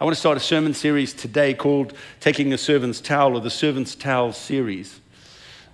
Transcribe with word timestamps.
I 0.00 0.04
want 0.04 0.16
to 0.16 0.20
start 0.20 0.38
a 0.38 0.40
sermon 0.40 0.72
series 0.72 1.12
today 1.12 1.52
called 1.52 1.92
Taking 2.20 2.54
a 2.54 2.56
Servant's 2.56 3.02
Towel 3.02 3.36
or 3.36 3.40
the 3.40 3.50
Servant's 3.50 3.94
Towel 3.94 4.32
series. 4.32 4.98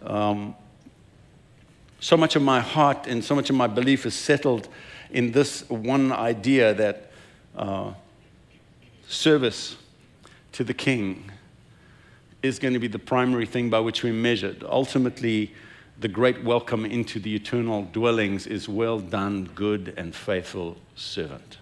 Um, 0.03 0.57
so 2.01 2.17
much 2.17 2.35
of 2.35 2.43
my 2.43 2.59
heart 2.59 3.07
and 3.07 3.25
so 3.25 3.37
much 3.37 3.51
of 3.51 3.55
my 3.55 3.69
belief 3.69 4.05
is 4.05 4.15
settled 4.17 4.69
in 5.13 5.31
this 5.31 5.61
one 5.71 6.11
idea 6.11 6.75
that 6.75 7.13
uh, 7.55 7.93
service 9.07 9.77
to 10.51 10.65
the 10.65 10.75
King 10.75 11.31
is 12.43 12.59
going 12.59 12.75
to 12.75 12.81
be 12.81 12.89
the 12.89 12.99
primary 12.99 13.47
thing 13.47 13.71
by 13.71 13.79
which 13.79 14.03
we're 14.03 14.13
measured. 14.13 14.65
Ultimately, 14.65 15.55
the 16.01 16.09
great 16.09 16.43
welcome 16.43 16.85
into 16.85 17.21
the 17.21 17.37
eternal 17.37 17.85
dwellings 17.93 18.49
is 18.49 18.69
well 18.69 18.99
done, 18.99 19.45
good 19.55 19.95
and 19.97 20.13
faithful 20.13 20.79
servant. 20.97 21.59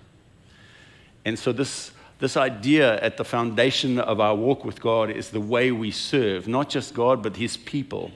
And 1.27 1.39
so, 1.39 1.53
this 1.53 1.91
this 2.25 2.39
idea 2.39 2.99
at 3.03 3.19
the 3.19 3.25
foundation 3.25 3.99
of 3.99 4.19
our 4.19 4.35
walk 4.35 4.65
with 4.65 4.81
God 4.81 5.11
is 5.11 5.29
the 5.29 5.43
way 5.43 5.71
we 5.71 5.91
serve, 5.91 6.49
not 6.49 6.71
just 6.71 6.95
God, 6.95 7.23
but 7.23 7.37
His 7.37 7.59
people. 7.59 8.13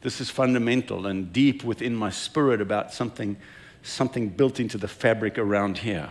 This 0.00 0.20
is 0.20 0.30
fundamental 0.30 1.06
and 1.06 1.32
deep 1.32 1.62
within 1.62 1.94
my 1.94 2.10
spirit 2.10 2.60
about 2.60 2.92
something, 2.92 3.36
something 3.84 4.30
built 4.30 4.58
into 4.58 4.78
the 4.78 4.88
fabric 4.88 5.38
around 5.38 5.78
here. 5.78 6.08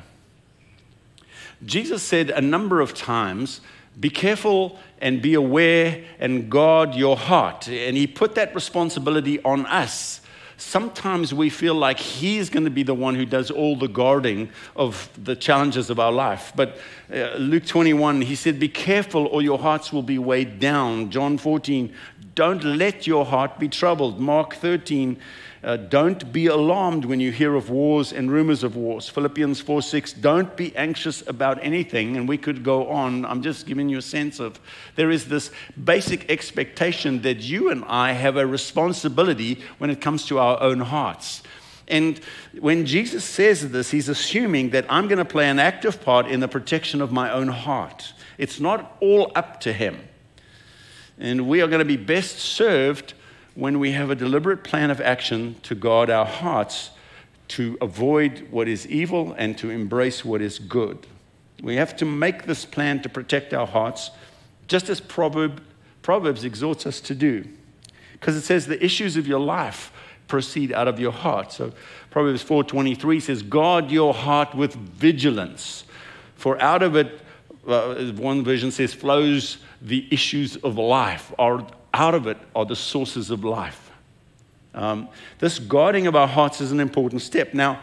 Jesus 1.66 2.02
said 2.02 2.30
a 2.30 2.40
number 2.40 2.80
of 2.80 2.94
times, 2.94 3.60
Be 4.00 4.10
careful 4.10 4.80
and 5.02 5.22
be 5.22 5.34
aware 5.34 6.06
and 6.20 6.50
guard 6.50 6.96
your 6.96 7.18
heart. 7.18 7.68
And 7.68 7.98
He 7.98 8.08
put 8.08 8.36
that 8.36 8.56
responsibility 8.56 9.44
on 9.44 9.66
us 9.66 10.22
sometimes 10.58 11.34
we 11.34 11.50
feel 11.50 11.76
like 11.76 12.00
He's 12.00 12.50
going 12.50 12.66
to 12.66 12.72
be 12.72 12.84
the 12.84 12.94
one 12.94 13.16
who 13.16 13.26
does 13.26 13.52
all 13.52 13.76
the 13.76 13.88
guarding 13.88 14.50
of 14.76 15.10
the 15.22 15.36
challenges 15.36 15.90
of 15.90 16.00
our 16.00 16.12
life. 16.12 16.52
But 16.56 16.78
uh, 17.14 17.36
Luke 17.38 17.66
21, 17.66 18.22
He 18.22 18.36
said, 18.36 18.60
Be 18.60 18.70
careful 18.70 19.28
or 19.28 19.42
your 19.42 19.60
hearts 19.60 19.92
will 19.92 20.04
be 20.04 20.18
weighed 20.18 20.60
down. 20.60 21.12
John 21.12 21.38
14, 21.38 21.94
Don't 22.36 22.66
let 22.66 23.08
your 23.08 23.26
heart 23.26 23.60
be 23.60 23.70
troubled. 23.70 24.20
Mark 24.20 24.56
13, 24.56 25.18
uh, 25.64 25.78
don't 25.78 26.34
be 26.34 26.48
alarmed 26.48 27.06
when 27.06 27.22
you 27.22 27.32
hear 27.32 27.56
of 27.56 27.70
wars 27.70 28.12
and 28.12 28.30
rumors 28.30 28.62
of 28.62 28.76
wars. 28.76 29.08
Philippians 29.08 29.62
4 29.62 29.82
6, 29.82 30.14
don't 30.14 30.56
be 30.58 30.76
anxious 30.76 31.26
about 31.28 31.64
anything. 31.64 32.18
And 32.18 32.28
we 32.28 32.38
could 32.38 32.62
go 32.62 32.90
on. 32.90 33.26
I'm 33.26 33.42
just 33.42 33.66
giving 33.66 33.88
you 33.88 34.00
a 34.00 34.02
sense 34.02 34.42
of 34.42 34.60
there 34.96 35.10
is 35.10 35.30
this 35.30 35.50
basic 35.82 36.30
expectation 36.30 37.22
that 37.22 37.38
you 37.38 37.72
and 37.72 37.86
I 37.86 38.12
have 38.12 38.36
a 38.36 38.46
responsibility 38.46 39.62
when 39.78 39.90
it 39.90 40.02
comes 40.02 40.26
to 40.26 40.38
our 40.38 40.62
own 40.62 40.82
hearts. 40.82 41.42
And 41.88 42.20
when 42.60 42.86
Jesus 42.86 43.24
says 43.24 43.72
this, 43.72 43.92
he's 43.92 44.10
assuming 44.10 44.72
that 44.72 44.86
I'm 44.90 45.08
going 45.08 45.20
to 45.20 45.26
play 45.26 45.50
an 45.50 45.60
active 45.60 46.04
part 46.04 46.28
in 46.28 46.42
the 46.42 46.48
protection 46.50 47.02
of 47.02 47.14
my 47.14 47.32
own 47.32 47.48
heart. 47.48 48.14
It's 48.38 48.60
not 48.60 48.98
all 49.00 49.32
up 49.36 49.62
to 49.62 49.72
him. 49.72 50.00
And 51.18 51.48
we 51.48 51.62
are 51.62 51.68
going 51.68 51.80
to 51.80 51.86
be 51.86 51.98
best 51.98 52.40
served 52.40 53.14
when 53.54 53.80
we 53.80 53.92
have 53.94 54.10
a 54.10 54.16
deliberate 54.16 54.64
plan 54.64 54.92
of 54.92 55.00
action 55.00 55.56
to 55.64 55.76
guard 55.76 56.10
our 56.10 56.26
hearts 56.26 56.92
to 57.48 57.78
avoid 57.82 58.48
what 58.52 58.68
is 58.68 58.88
evil 58.88 59.34
and 59.38 59.58
to 59.58 59.70
embrace 59.70 60.26
what 60.26 60.42
is 60.42 60.60
good. 60.60 61.06
We 61.62 61.76
have 61.76 61.96
to 61.98 62.06
make 62.06 62.46
this 62.46 62.66
plan 62.66 63.02
to 63.04 63.10
protect 63.10 63.54
our 63.54 63.68
hearts, 63.68 64.12
just 64.68 64.90
as 64.90 65.00
Proverb, 65.00 65.62
Proverbs 66.02 66.44
exhorts 66.44 66.86
us 66.86 67.00
to 67.02 67.16
do. 67.16 67.48
Because 68.14 68.36
it 68.36 68.42
says 68.42 68.66
the 68.66 68.84
issues 68.84 69.16
of 69.16 69.28
your 69.28 69.40
life 69.40 69.92
proceed 70.28 70.74
out 70.74 70.88
of 70.88 71.00
your 71.00 71.12
heart. 71.12 71.52
So 71.52 71.72
Proverbs 72.10 72.42
4:23 72.42 73.20
says, 73.20 73.44
"Guard 73.44 73.92
your 73.92 74.14
heart 74.14 74.56
with 74.56 74.76
vigilance, 74.76 75.84
for 76.36 76.62
out 76.62 76.82
of 76.82 76.96
it, 76.96 77.22
uh, 77.68 78.12
one 78.14 78.44
version 78.44 78.72
says, 78.72 78.94
flows 78.94 79.58
the 79.82 80.08
issues 80.12 80.56
of 80.58 80.78
life." 80.78 81.34
Or 81.38 81.66
out 81.94 82.14
of 82.14 82.28
it 82.28 82.38
are 82.56 82.66
the 82.66 82.76
sources 82.76 83.30
of 83.30 83.44
life. 83.44 83.92
Um, 84.74 85.08
this 85.40 85.58
guarding 85.60 86.08
of 86.08 86.16
our 86.16 86.28
hearts 86.28 86.60
is 86.60 86.72
an 86.72 86.82
important 86.82 87.22
step. 87.22 87.54
Now, 87.54 87.82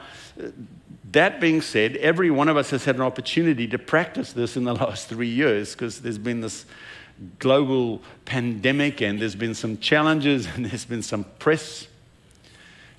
that 1.13 1.41
being 1.41 1.61
said, 1.61 1.97
every 1.97 2.31
one 2.31 2.49
of 2.49 2.57
us 2.57 2.71
has 2.71 2.85
had 2.85 2.97
an 2.97 3.03
opportunity 3.03 3.67
to 3.69 3.79
practice 3.79 4.33
this 4.33 4.57
in 4.57 4.65
the 4.65 4.75
last 4.85 5.09
three 5.09 5.29
years 5.29 5.73
because 5.73 6.01
there's 6.01 6.19
been 6.19 6.41
this 6.41 6.67
global 7.39 8.01
pandemic 8.25 9.01
and 9.01 9.21
there's 9.21 9.35
been 9.35 9.55
some 9.55 9.79
challenges 9.79 10.47
and 10.55 10.67
there's 10.67 10.85
been 10.85 11.03
some 11.03 11.25
press 11.39 11.87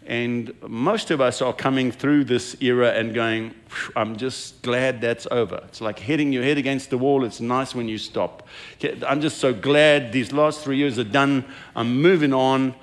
and 0.07 0.53
most 0.67 1.11
of 1.11 1.21
us 1.21 1.41
are 1.41 1.53
coming 1.53 1.91
through 1.91 2.25
this 2.25 2.55
era 2.61 2.91
and 2.91 3.13
going, 3.13 3.53
I'm 3.95 4.17
just 4.17 4.61
glad 4.61 5.01
that's 5.01 5.27
over. 5.31 5.61
It's 5.67 5.81
like 5.81 5.99
hitting 5.99 6.31
your 6.31 6.43
head 6.43 6.57
against 6.57 6.89
the 6.89 6.97
wall. 6.97 7.23
It's 7.23 7.39
nice 7.39 7.73
when 7.73 7.87
you 7.87 7.97
stop. 7.97 8.47
I'm 9.05 9.21
just 9.21 9.37
so 9.37 9.53
glad 9.53 10.11
these 10.11 10.31
last 10.31 10.61
three 10.61 10.77
years 10.77 10.99
are 10.99 11.03
done. 11.03 11.45
I'm 11.75 12.01
moving 12.01 12.33
on. 12.33 12.75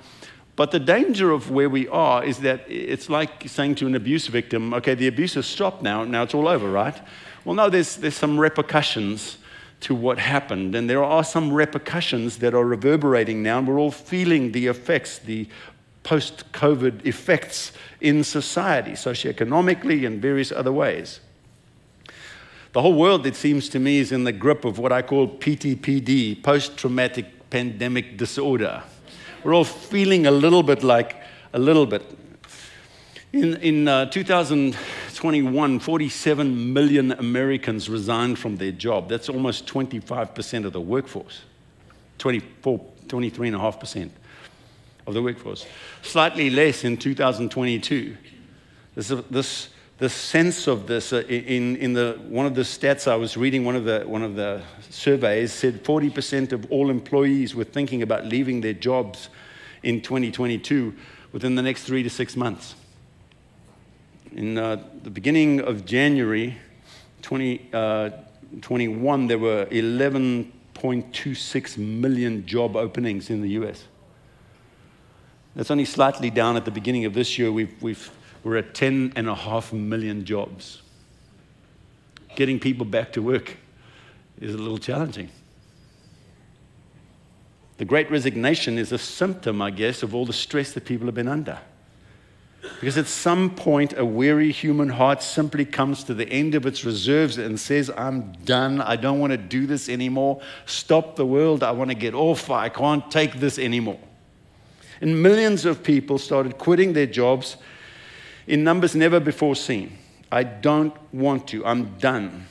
But 0.55 0.71
the 0.71 0.79
danger 0.79 1.31
of 1.31 1.49
where 1.49 1.69
we 1.69 1.87
are 1.87 2.23
is 2.23 2.39
that 2.39 2.65
it's 2.69 3.09
like 3.09 3.47
saying 3.47 3.75
to 3.75 3.87
an 3.87 3.95
abuse 3.95 4.27
victim, 4.27 4.73
okay, 4.73 4.95
the 4.95 5.07
abuse 5.07 5.35
has 5.35 5.45
stopped 5.45 5.81
now. 5.81 6.03
Now 6.03 6.23
it's 6.23 6.33
all 6.33 6.47
over, 6.47 6.69
right? 6.69 6.99
Well, 7.45 7.55
no, 7.55 7.69
there's, 7.69 7.95
there's 7.95 8.15
some 8.15 8.39
repercussions 8.39 9.37
to 9.81 9.95
what 9.95 10.19
happened. 10.19 10.75
And 10.75 10.89
there 10.89 11.03
are 11.03 11.23
some 11.23 11.51
repercussions 11.51 12.37
that 12.37 12.53
are 12.53 12.65
reverberating 12.65 13.41
now, 13.41 13.57
and 13.57 13.67
we're 13.67 13.79
all 13.79 13.91
feeling 13.91 14.51
the 14.51 14.67
effects, 14.67 15.17
the 15.17 15.47
post 16.03 16.51
COVID 16.51 17.05
effects 17.05 17.71
in 17.99 18.23
society, 18.23 18.91
socioeconomically, 18.91 20.05
and 20.05 20.21
various 20.21 20.51
other 20.51 20.71
ways. 20.71 21.19
The 22.73 22.81
whole 22.81 22.93
world, 22.93 23.25
it 23.27 23.35
seems 23.35 23.67
to 23.69 23.79
me, 23.79 23.99
is 23.99 24.11
in 24.11 24.23
the 24.23 24.31
grip 24.31 24.63
of 24.65 24.77
what 24.77 24.91
I 24.91 25.01
call 25.01 25.27
PTPD, 25.27 26.41
post 26.41 26.77
traumatic 26.77 27.49
pandemic 27.49 28.17
disorder. 28.17 28.81
We're 29.43 29.53
all 29.53 29.65
feeling 29.65 30.25
a 30.25 30.31
little 30.31 30.63
bit 30.63 30.83
like 30.83 31.17
a 31.53 31.59
little 31.59 31.85
bit. 31.85 32.03
In, 33.33 33.55
in 33.57 33.87
uh, 33.87 34.05
2021, 34.05 35.79
47 35.79 36.73
million 36.73 37.11
Americans 37.13 37.89
resigned 37.89 38.39
from 38.39 38.57
their 38.57 38.71
job. 38.71 39.09
That's 39.09 39.29
almost 39.29 39.65
25% 39.67 40.65
of 40.65 40.73
the 40.73 40.81
workforce, 40.81 41.41
24, 42.17 42.79
23.5% 43.07 44.09
of 45.07 45.13
the 45.13 45.21
workforce. 45.21 45.65
Slightly 46.01 46.49
less 46.49 46.83
in 46.83 46.97
2022. 46.97 48.17
This, 48.95 49.13
this, 49.29 49.69
this 49.97 50.13
sense 50.13 50.67
of 50.67 50.87
this, 50.87 51.13
uh, 51.13 51.23
in, 51.27 51.77
in 51.77 51.93
the, 51.93 52.19
one 52.27 52.45
of 52.45 52.55
the 52.55 52.63
stats 52.63 53.07
I 53.07 53.15
was 53.15 53.37
reading, 53.37 53.63
one 53.63 53.75
of, 53.75 53.85
the, 53.85 54.03
one 54.05 54.23
of 54.23 54.35
the 54.35 54.61
surveys 54.89 55.53
said 55.53 55.83
40% 55.83 56.51
of 56.51 56.69
all 56.71 56.89
employees 56.89 57.55
were 57.55 57.63
thinking 57.63 58.01
about 58.01 58.25
leaving 58.25 58.61
their 58.61 58.73
jobs 58.73 59.29
in 59.83 60.01
2022 60.01 60.93
within 61.31 61.55
the 61.55 61.61
next 61.61 61.83
three 61.83 62.03
to 62.03 62.09
six 62.09 62.35
months. 62.35 62.75
In 64.33 64.57
uh, 64.57 64.83
the 65.03 65.09
beginning 65.09 65.61
of 65.61 65.85
January 65.85 66.57
2021, 67.21 69.23
uh, 69.23 69.27
there 69.27 69.39
were 69.39 69.65
11.26 69.65 71.77
million 71.77 72.45
job 72.45 72.75
openings 72.75 73.29
in 73.29 73.41
the 73.41 73.49
US. 73.49 73.85
That's 75.55 75.71
only 75.71 75.85
slightly 75.85 76.29
down 76.29 76.55
at 76.55 76.65
the 76.65 76.71
beginning 76.71 77.05
of 77.05 77.13
this 77.13 77.37
year. 77.37 77.51
We've, 77.51 77.81
we've, 77.81 78.11
we're 78.43 78.57
at 78.57 78.73
10 78.73 79.13
and 79.15 79.27
a 79.27 79.35
half 79.35 79.73
million 79.73 80.25
jobs. 80.25 80.81
Getting 82.35 82.59
people 82.59 82.85
back 82.85 83.11
to 83.13 83.21
work 83.21 83.57
is 84.39 84.55
a 84.55 84.57
little 84.57 84.77
challenging. 84.77 85.29
The 87.77 87.85
great 87.85 88.09
resignation 88.11 88.77
is 88.77 88.91
a 88.91 88.97
symptom, 88.97 89.61
I 89.61 89.71
guess, 89.71 90.03
of 90.03 90.15
all 90.15 90.25
the 90.25 90.33
stress 90.33 90.71
that 90.73 90.85
people 90.85 91.07
have 91.07 91.15
been 91.15 91.27
under. 91.27 91.59
Because 92.79 92.97
at 92.97 93.07
some 93.07 93.55
point, 93.55 93.97
a 93.97 94.05
weary 94.05 94.51
human 94.51 94.89
heart 94.89 95.23
simply 95.23 95.65
comes 95.65 96.03
to 96.03 96.13
the 96.13 96.27
end 96.29 96.53
of 96.53 96.65
its 96.65 96.85
reserves 96.85 97.37
and 97.39 97.59
says, 97.59 97.89
I'm 97.97 98.33
done. 98.45 98.81
I 98.81 98.95
don't 98.95 99.19
want 99.19 99.31
to 99.31 99.37
do 99.37 99.65
this 99.65 99.89
anymore. 99.89 100.41
Stop 100.67 101.15
the 101.15 101.25
world. 101.25 101.63
I 101.63 101.71
want 101.71 101.89
to 101.89 101.95
get 101.95 102.13
off. 102.13 102.49
I 102.49 102.69
can't 102.69 103.09
take 103.09 103.39
this 103.39 103.57
anymore. 103.57 103.99
And 105.01 105.21
millions 105.21 105.65
of 105.65 105.83
people 105.83 106.19
started 106.19 106.59
quitting 106.59 106.93
their 106.93 107.07
jobs 107.07 107.57
in 108.47 108.63
numbers 108.63 108.95
never 108.95 109.19
before 109.19 109.55
seen. 109.55 109.97
I 110.31 110.43
don't 110.43 110.95
want 111.11 111.47
to. 111.49 111.65
I'm 111.65 111.97
done. 111.97 112.45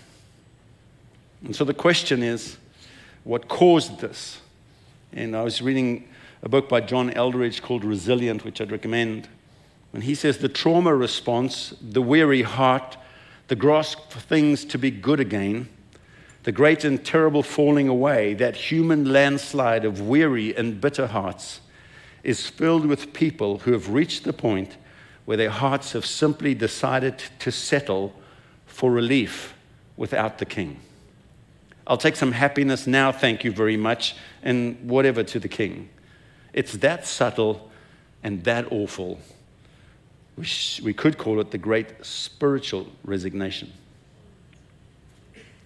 And 1.45 1.55
so 1.55 1.65
the 1.65 1.75
question 1.75 2.23
is 2.23 2.59
what 3.25 3.49
caused 3.49 4.01
this? 4.01 4.41
And 5.13 5.37
I 5.37 5.43
was 5.43 5.63
reading 5.63 6.09
a 6.43 6.49
book 6.49 6.69
by 6.69 6.81
John 6.81 7.11
Eldredge 7.11 7.63
called 7.63 7.85
Resilient, 7.85 8.45
which 8.45 8.61
I'd 8.61 8.73
recommend. 8.73 9.29
And 9.93 10.05
he 10.05 10.15
says 10.15 10.39
the 10.39 10.49
trauma 10.49 10.95
response, 10.95 11.75
the 11.81 12.03
weary 12.03 12.43
heart, 12.43 12.97
the 13.49 13.57
grasp 13.57 14.11
for 14.11 14.21
things 14.21 14.65
to 14.67 14.79
be 14.79 14.91
good 14.91 15.21
again, 15.21 15.69
the 16.45 16.53
great 16.53 16.85
and 16.85 17.05
terrible 17.05 17.43
falling 17.43 17.89
away, 17.89 18.35
that 18.35 18.57
human 18.57 19.13
landslide 19.13 19.85
of 19.85 20.01
weary 20.01 20.57
and 20.57 20.81
bitter 20.81 21.07
hearts 21.07 21.61
is 22.23 22.47
filled 22.47 22.87
with 22.87 23.13
people 23.13 23.59
who 23.59 23.73
have 23.73 23.91
reached 23.91 24.25
the 24.25 24.33
point 24.33 24.77
where 25.25 25.37
their 25.37 25.51
hearts 25.51 25.93
have 25.93 26.05
simply 26.05 26.55
decided 26.55 27.23
to 27.39 27.51
settle 27.51 28.15
for 28.67 28.91
relief 28.91 29.55
without 29.97 30.39
the 30.39 30.45
king. 30.45 30.81
I'll 31.87 31.99
take 31.99 32.17
some 32.17 32.33
happiness 32.33 32.87
now, 32.87 33.13
thank 33.13 33.45
you 33.45 33.53
very 33.53 33.77
much, 33.77 34.15
and 34.43 34.89
whatever 34.89 35.23
to 35.25 35.41
the 35.41 35.49
king. 35.49 35.89
It's 36.53 36.73
that 36.75 37.07
subtle 37.07 37.71
and 38.23 38.45
that 38.45 38.71
awful. 38.71 39.21
We, 40.37 40.47
we 40.83 40.95
could 40.95 41.19
call 41.19 41.41
it 41.41 41.51
the 41.51 41.59
great 41.59 42.05
spiritual 42.05 42.87
resignation. 43.05 43.73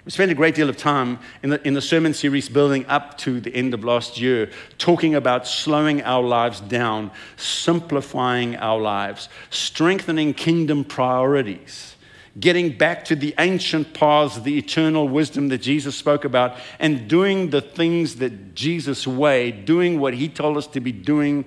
We 0.05 0.11
spent 0.11 0.31
a 0.31 0.35
great 0.35 0.55
deal 0.55 0.69
of 0.69 0.77
time 0.77 1.19
in 1.43 1.49
the, 1.49 1.67
in 1.67 1.73
the 1.73 1.81
sermon 1.81 2.13
series 2.13 2.51
building 2.51 2.85
up 2.87 3.17
to 3.19 3.41
the 3.41 3.55
end 3.55 3.73
of 3.73 3.85
last 3.85 4.21
year 4.21 4.51
talking 4.77 5.15
about 5.15 5.47
slowing 5.47 6.03
our 6.03 6.23
lives 6.23 6.61
down, 6.61 7.11
simplifying 7.39 8.55
our 8.57 8.79
lives, 8.79 9.31
strengthening 9.49 10.35
kingdom 10.35 10.85
priorities, 10.85 11.97
getting 12.39 12.77
back 12.77 13.07
to 13.07 13.17
the 13.17 13.35
ancient 13.39 13.95
paths, 13.95 14.43
the 14.43 14.59
eternal 14.59 15.09
wisdom 15.09 15.49
that 15.49 15.63
Jesus 15.63 15.97
spoke 15.97 16.27
about, 16.27 16.59
and 16.79 17.09
doing 17.09 17.49
the 17.49 17.63
things 17.63 18.17
that 18.17 18.55
Jesus' 18.55 19.07
way, 19.07 19.51
doing 19.51 20.01
what 20.01 20.13
he 20.13 20.29
told 20.29 20.59
us 20.59 20.67
to 20.67 20.81
be 20.81 20.93
doing 20.93 21.47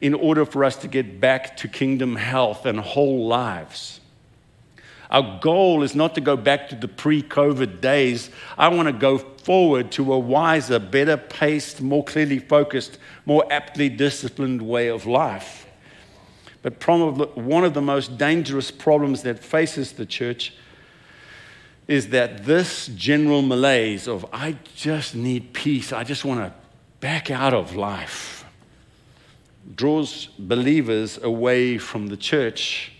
in 0.00 0.14
order 0.14 0.46
for 0.46 0.64
us 0.64 0.76
to 0.76 0.88
get 0.88 1.20
back 1.20 1.58
to 1.58 1.68
kingdom 1.68 2.16
health 2.16 2.64
and 2.64 2.80
whole 2.80 3.26
lives. 3.26 4.00
Our 5.10 5.38
goal 5.40 5.82
is 5.82 5.94
not 5.94 6.14
to 6.16 6.20
go 6.20 6.36
back 6.36 6.68
to 6.68 6.74
the 6.74 6.88
pre 6.88 7.22
COVID 7.22 7.80
days. 7.80 8.30
I 8.58 8.68
want 8.68 8.88
to 8.88 8.92
go 8.92 9.18
forward 9.18 9.90
to 9.92 10.12
a 10.12 10.18
wiser, 10.18 10.78
better 10.78 11.16
paced, 11.16 11.80
more 11.80 12.04
clearly 12.04 12.38
focused, 12.38 12.98
more 13.24 13.50
aptly 13.50 13.88
disciplined 13.88 14.60
way 14.60 14.88
of 14.88 15.06
life. 15.06 15.66
But 16.60 16.86
one 17.36 17.64
of 17.64 17.72
the 17.72 17.80
most 17.80 18.18
dangerous 18.18 18.70
problems 18.70 19.22
that 19.22 19.38
faces 19.38 19.92
the 19.92 20.04
church 20.04 20.52
is 21.86 22.08
that 22.08 22.44
this 22.44 22.88
general 22.88 23.40
malaise 23.40 24.06
of, 24.06 24.26
I 24.32 24.56
just 24.76 25.14
need 25.14 25.54
peace, 25.54 25.92
I 25.92 26.04
just 26.04 26.24
want 26.24 26.40
to 26.40 26.52
back 27.00 27.30
out 27.30 27.54
of 27.54 27.76
life, 27.76 28.44
draws 29.74 30.26
believers 30.38 31.18
away 31.22 31.78
from 31.78 32.08
the 32.08 32.16
church 32.16 32.92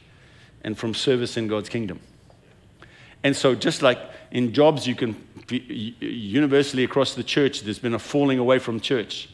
and 0.69 0.77
from 0.77 0.93
service 0.93 1.39
in 1.39 1.49
God's 1.49 1.71
kingdom. 1.71 1.99
And 3.25 3.35
so, 3.35 3.55
just 3.55 3.81
like 3.81 3.99
in 4.31 4.53
jobs, 4.53 4.87
you 4.87 4.95
can 4.95 5.17
universally 5.49 6.85
across 6.85 7.15
the 7.15 7.25
church, 7.25 7.63
there's 7.63 7.79
been 7.79 7.95
a 7.95 7.99
falling 7.99 8.39
away 8.39 8.59
from 8.59 8.79
church. 8.79 9.31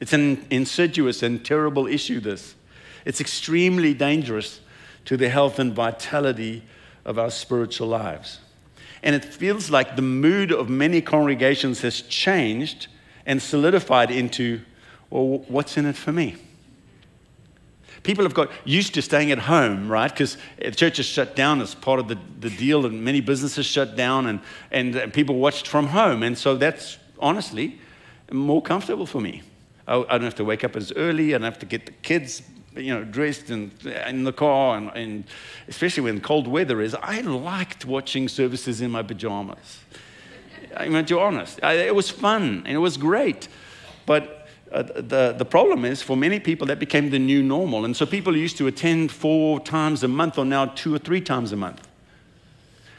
It's 0.00 0.12
an 0.12 0.44
insidious 0.50 1.22
and 1.22 1.44
terrible 1.44 1.86
issue, 1.86 2.18
this. 2.18 2.56
It's 3.04 3.20
extremely 3.20 3.94
dangerous 3.94 4.60
to 5.04 5.16
the 5.16 5.28
health 5.28 5.60
and 5.60 5.72
vitality 5.72 6.64
of 7.04 7.16
our 7.16 7.30
spiritual 7.30 7.86
lives. 7.86 8.40
And 9.04 9.14
it 9.14 9.24
feels 9.24 9.70
like 9.70 9.94
the 9.94 10.02
mood 10.02 10.50
of 10.50 10.68
many 10.68 11.00
congregations 11.00 11.82
has 11.82 12.00
changed 12.00 12.88
and 13.24 13.40
solidified 13.40 14.10
into, 14.10 14.62
well, 15.10 15.44
what's 15.46 15.76
in 15.76 15.86
it 15.86 15.94
for 15.94 16.10
me? 16.10 16.38
People 18.04 18.24
have 18.24 18.34
got 18.34 18.50
used 18.64 18.94
to 18.94 19.02
staying 19.02 19.32
at 19.32 19.38
home, 19.38 19.88
right? 19.88 20.10
Because 20.10 20.36
the 20.58 20.70
church 20.70 20.98
is 21.00 21.06
shut 21.06 21.34
down 21.34 21.60
as 21.60 21.74
part 21.74 21.98
of 21.98 22.06
the, 22.06 22.18
the 22.38 22.50
deal, 22.50 22.86
and 22.86 23.02
many 23.02 23.20
businesses 23.20 23.66
shut 23.66 23.96
down, 23.96 24.26
and, 24.26 24.40
and, 24.70 24.94
and 24.94 25.12
people 25.12 25.34
watched 25.36 25.66
from 25.66 25.88
home. 25.88 26.22
And 26.22 26.38
so 26.38 26.56
that's 26.56 26.98
honestly 27.18 27.80
more 28.30 28.62
comfortable 28.62 29.06
for 29.06 29.20
me. 29.20 29.42
I, 29.88 29.96
I, 29.96 30.04
don't 30.12 30.22
have 30.22 30.34
to 30.36 30.44
wake 30.44 30.64
up 30.64 30.76
as 30.76 30.92
early, 30.92 31.34
I 31.34 31.38
don't 31.38 31.44
have 31.44 31.58
to 31.58 31.66
get 31.66 31.86
the 31.86 31.92
kids 31.92 32.42
you 32.76 32.94
know, 32.94 33.04
dressed 33.04 33.50
and 33.50 33.70
in 34.06 34.24
the 34.24 34.32
car, 34.32 34.76
and, 34.76 34.90
and 34.94 35.24
especially 35.68 36.04
when 36.04 36.20
cold 36.20 36.46
weather 36.46 36.80
is. 36.80 36.94
I 36.94 37.20
liked 37.20 37.84
watching 37.84 38.28
services 38.28 38.80
in 38.80 38.90
my 38.90 39.02
pajamas. 39.02 39.80
I 40.76 40.88
mean, 40.88 41.04
to 41.04 41.14
be 41.14 41.20
honest, 41.20 41.60
I, 41.62 41.74
it 41.74 41.94
was 41.94 42.10
fun 42.10 42.62
and 42.66 42.74
it 42.74 42.78
was 42.78 42.96
great. 42.96 43.48
But 44.06 44.43
uh, 44.72 44.82
the, 44.82 45.34
the 45.36 45.44
problem 45.44 45.84
is 45.84 46.02
for 46.02 46.16
many 46.16 46.40
people 46.40 46.66
that 46.66 46.78
became 46.78 47.10
the 47.10 47.18
new 47.18 47.42
normal. 47.42 47.84
And 47.84 47.96
so 47.96 48.06
people 48.06 48.36
used 48.36 48.56
to 48.58 48.66
attend 48.66 49.12
four 49.12 49.60
times 49.60 50.02
a 50.02 50.08
month 50.08 50.38
or 50.38 50.44
now 50.44 50.66
two 50.66 50.94
or 50.94 50.98
three 50.98 51.20
times 51.20 51.52
a 51.52 51.56
month. 51.56 51.86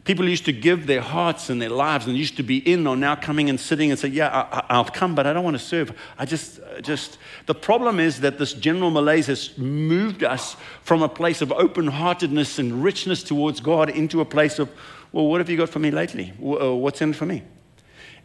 People 0.06 0.29
used 0.29 0.45
to 0.45 0.53
give 0.53 0.85
their 0.85 1.01
hearts 1.01 1.50
and 1.50 1.59
their 1.59 1.71
lives 1.71 2.06
and 2.06 2.15
used 2.15 2.38
to 2.38 2.44
be 2.44 2.57
in 2.57 2.85
or 2.85 2.95
now 2.95 3.15
coming 3.15 3.50
and 3.50 3.59
sitting 3.59 3.89
and 3.89 4.00
say, 4.00 4.07
Yeah, 4.07 4.63
I, 4.69 4.77
will 4.77 4.85
come, 4.85 5.15
but 5.15 5.25
I 5.25 5.33
don't 5.33 5.44
want 5.44 5.57
to 5.57 5.63
serve. 5.63 5.97
I 6.19 6.25
just, 6.25 6.59
just, 6.83 7.17
the 7.47 7.56
problem 7.56 8.00
is 8.00 8.19
that 8.21 8.38
this 8.38 8.53
general 8.53 8.91
malaise 8.91 9.25
has 9.27 9.57
moved 9.57 10.23
us 10.23 10.57
from 10.83 11.01
a 11.01 11.09
place 11.09 11.41
of 11.41 11.51
open 11.51 11.88
heartedness 11.88 12.59
and 12.59 12.83
richness 12.83 13.23
towards 13.23 13.59
God 13.59 13.89
into 13.89 14.21
a 14.21 14.25
place 14.25 14.59
of, 14.59 14.69
Well, 15.11 15.25
what 15.25 15.41
have 15.41 15.50
you 15.50 15.57
got 15.57 15.69
for 15.69 15.79
me 15.79 15.89
lately? 15.89 16.33
Uh, 16.39 16.75
what's 16.75 17.01
in 17.01 17.11
for 17.11 17.25
me? 17.25 17.41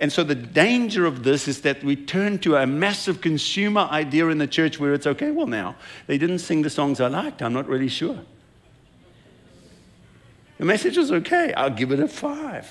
And 0.00 0.10
so 0.10 0.24
the 0.24 0.34
danger 0.34 1.04
of 1.04 1.24
this 1.24 1.46
is 1.46 1.60
that 1.60 1.84
we 1.84 1.94
turn 1.94 2.38
to 2.38 2.56
a 2.56 2.66
massive 2.66 3.20
consumer 3.20 3.82
idea 3.82 4.28
in 4.28 4.38
the 4.38 4.46
church 4.46 4.80
where 4.80 4.94
it's 4.94 5.06
okay, 5.06 5.30
well, 5.30 5.46
now, 5.46 5.76
they 6.06 6.16
didn't 6.16 6.38
sing 6.38 6.62
the 6.62 6.70
songs 6.70 7.02
I 7.02 7.08
liked. 7.08 7.42
I'm 7.42 7.52
not 7.52 7.68
really 7.68 7.88
sure. 7.88 8.18
The 10.56 10.64
message 10.64 10.96
was 10.96 11.12
okay. 11.12 11.52
I'll 11.52 11.68
give 11.68 11.92
it 11.92 12.00
a 12.00 12.08
five. 12.08 12.66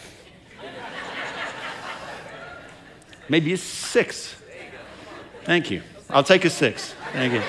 Maybe 3.30 3.54
a 3.54 3.58
six. 3.58 4.36
Thank 5.44 5.70
you. 5.70 5.84
I'll 6.10 6.24
take 6.24 6.46
a 6.46 6.50
six. 6.50 6.96
Thank 7.14 7.34
you. 7.34 7.44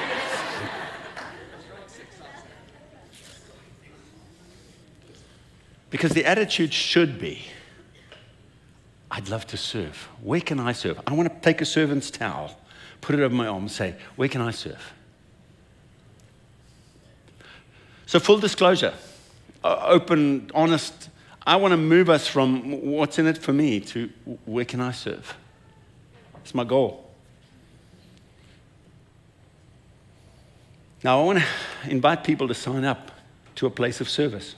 Because 5.88 6.12
the 6.12 6.26
attitude 6.26 6.75
should 6.75 7.19
be 7.19 7.47
I'd 9.20 9.28
love 9.28 9.46
to 9.49 9.58
serve. 9.58 10.08
Where 10.22 10.40
can 10.40 10.58
I 10.58 10.72
serve? 10.72 10.99
I 11.06 11.12
want 11.12 11.28
to 11.28 11.40
take 11.43 11.61
a 11.61 11.67
servant's 11.67 12.11
towel, 12.11 12.58
put 13.02 13.14
it 13.14 13.22
over 13.22 13.34
my 13.34 13.49
arm, 13.49 13.64
and 13.64 13.70
say, 13.70 13.96
Where 14.17 14.31
can 14.31 14.40
I 14.40 14.50
serve? 14.50 14.94
So, 18.06 18.19
full 18.19 18.38
disclosure, 18.38 18.94
uh, 19.62 19.84
open, 19.88 20.50
honest, 20.55 21.11
I 21.46 21.56
want 21.56 21.72
to 21.72 21.76
move 21.76 22.08
us 22.08 22.26
from 22.26 22.81
what's 22.93 23.19
in 23.19 23.26
it 23.26 23.37
for 23.37 23.52
me 23.52 23.81
to 23.81 24.08
where 24.46 24.64
can 24.64 24.81
I 24.81 24.93
serve? 24.93 25.37
It's 26.37 26.55
my 26.55 26.64
goal. 26.64 27.06
Now, 31.05 31.20
I 31.20 31.25
want 31.25 31.40
to 31.40 31.90
invite 31.90 32.25
people 32.25 32.49
to 32.49 32.55
sign 32.55 32.87
up 32.87 33.11
to 33.56 33.66
a 33.66 33.70
place 33.70 34.00
of 34.00 34.08
service. 34.08 34.55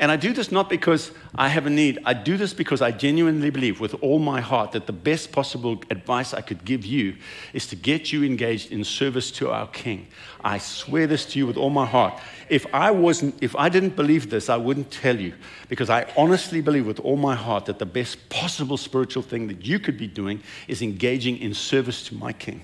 And 0.00 0.10
I 0.10 0.16
do 0.16 0.32
this 0.32 0.50
not 0.50 0.70
because 0.70 1.12
I 1.34 1.48
have 1.48 1.66
a 1.66 1.70
need. 1.70 1.98
I 2.06 2.14
do 2.14 2.38
this 2.38 2.54
because 2.54 2.80
I 2.80 2.90
genuinely 2.90 3.50
believe 3.50 3.80
with 3.80 3.94
all 4.00 4.18
my 4.18 4.40
heart 4.40 4.72
that 4.72 4.86
the 4.86 4.94
best 4.94 5.30
possible 5.30 5.82
advice 5.90 6.32
I 6.32 6.40
could 6.40 6.64
give 6.64 6.86
you 6.86 7.16
is 7.52 7.66
to 7.66 7.76
get 7.76 8.10
you 8.10 8.24
engaged 8.24 8.72
in 8.72 8.82
service 8.82 9.30
to 9.32 9.50
our 9.50 9.66
King. 9.66 10.08
I 10.42 10.56
swear 10.56 11.06
this 11.06 11.26
to 11.26 11.38
you 11.38 11.46
with 11.46 11.58
all 11.58 11.68
my 11.68 11.84
heart. 11.84 12.18
If 12.48 12.64
I 12.72 12.90
wasn't, 12.92 13.42
if 13.42 13.54
I 13.56 13.68
didn't 13.68 13.94
believe 13.94 14.30
this, 14.30 14.48
I 14.48 14.56
wouldn't 14.56 14.90
tell 14.90 15.20
you 15.20 15.34
because 15.68 15.90
I 15.90 16.10
honestly 16.16 16.62
believe 16.62 16.86
with 16.86 17.00
all 17.00 17.18
my 17.18 17.34
heart 17.34 17.66
that 17.66 17.78
the 17.78 17.84
best 17.84 18.30
possible 18.30 18.78
spiritual 18.78 19.22
thing 19.22 19.48
that 19.48 19.66
you 19.66 19.78
could 19.78 19.98
be 19.98 20.06
doing 20.06 20.42
is 20.66 20.80
engaging 20.80 21.36
in 21.36 21.52
service 21.52 22.02
to 22.04 22.14
my 22.14 22.32
King. 22.32 22.62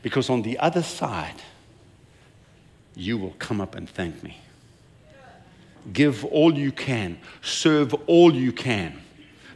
Because 0.00 0.30
on 0.30 0.40
the 0.40 0.58
other 0.58 0.82
side, 0.82 1.42
you 3.00 3.16
will 3.16 3.34
come 3.38 3.60
up 3.60 3.74
and 3.74 3.88
thank 3.88 4.22
me. 4.22 4.36
Give 5.92 6.24
all 6.26 6.56
you 6.56 6.70
can, 6.70 7.18
serve 7.42 7.94
all 8.06 8.34
you 8.34 8.52
can, 8.52 9.00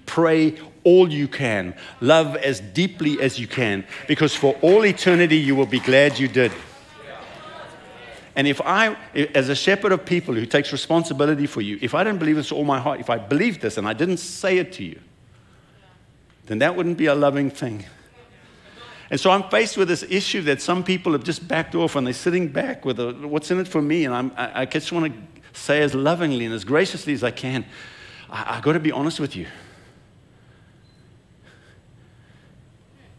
pray 0.06 0.56
all 0.82 1.12
you 1.12 1.28
can, 1.28 1.74
love 2.00 2.36
as 2.36 2.60
deeply 2.60 3.20
as 3.20 3.38
you 3.38 3.46
can, 3.46 3.84
because 4.08 4.34
for 4.34 4.54
all 4.62 4.84
eternity 4.84 5.36
you 5.36 5.54
will 5.54 5.66
be 5.66 5.80
glad 5.80 6.18
you 6.18 6.28
did. 6.28 6.52
And 8.36 8.48
if 8.48 8.60
I, 8.62 8.96
as 9.34 9.48
a 9.48 9.54
shepherd 9.54 9.92
of 9.92 10.04
people 10.04 10.34
who 10.34 10.46
takes 10.46 10.72
responsibility 10.72 11.46
for 11.46 11.60
you, 11.60 11.78
if 11.80 11.94
I 11.94 12.02
didn't 12.02 12.18
believe 12.18 12.36
this 12.36 12.50
all 12.50 12.64
my 12.64 12.80
heart, 12.80 12.98
if 12.98 13.08
I 13.08 13.18
believed 13.18 13.60
this 13.60 13.76
and 13.76 13.86
I 13.86 13.92
didn't 13.92 14.16
say 14.16 14.58
it 14.58 14.72
to 14.74 14.84
you, 14.84 14.98
then 16.46 16.58
that 16.58 16.74
wouldn't 16.74 16.98
be 16.98 17.06
a 17.06 17.14
loving 17.14 17.50
thing. 17.50 17.84
And 19.10 19.20
so 19.20 19.30
I'm 19.30 19.48
faced 19.50 19.76
with 19.76 19.88
this 19.88 20.02
issue 20.02 20.42
that 20.42 20.62
some 20.62 20.82
people 20.82 21.12
have 21.12 21.24
just 21.24 21.46
backed 21.46 21.74
off 21.74 21.94
and 21.96 22.06
they're 22.06 22.14
sitting 22.14 22.48
back 22.48 22.84
with 22.84 22.98
a, 22.98 23.12
what's 23.12 23.50
in 23.50 23.60
it 23.60 23.68
for 23.68 23.82
me? 23.82 24.04
And 24.04 24.14
I'm, 24.14 24.32
I, 24.36 24.62
I 24.62 24.64
just 24.64 24.92
want 24.92 25.12
to 25.12 25.58
say 25.58 25.82
as 25.82 25.94
lovingly 25.94 26.44
and 26.44 26.54
as 26.54 26.64
graciously 26.64 27.12
as 27.12 27.22
I 27.22 27.30
can, 27.30 27.64
I, 28.30 28.56
I 28.56 28.60
got 28.60 28.72
to 28.72 28.80
be 28.80 28.92
honest 28.92 29.20
with 29.20 29.36
you. 29.36 29.46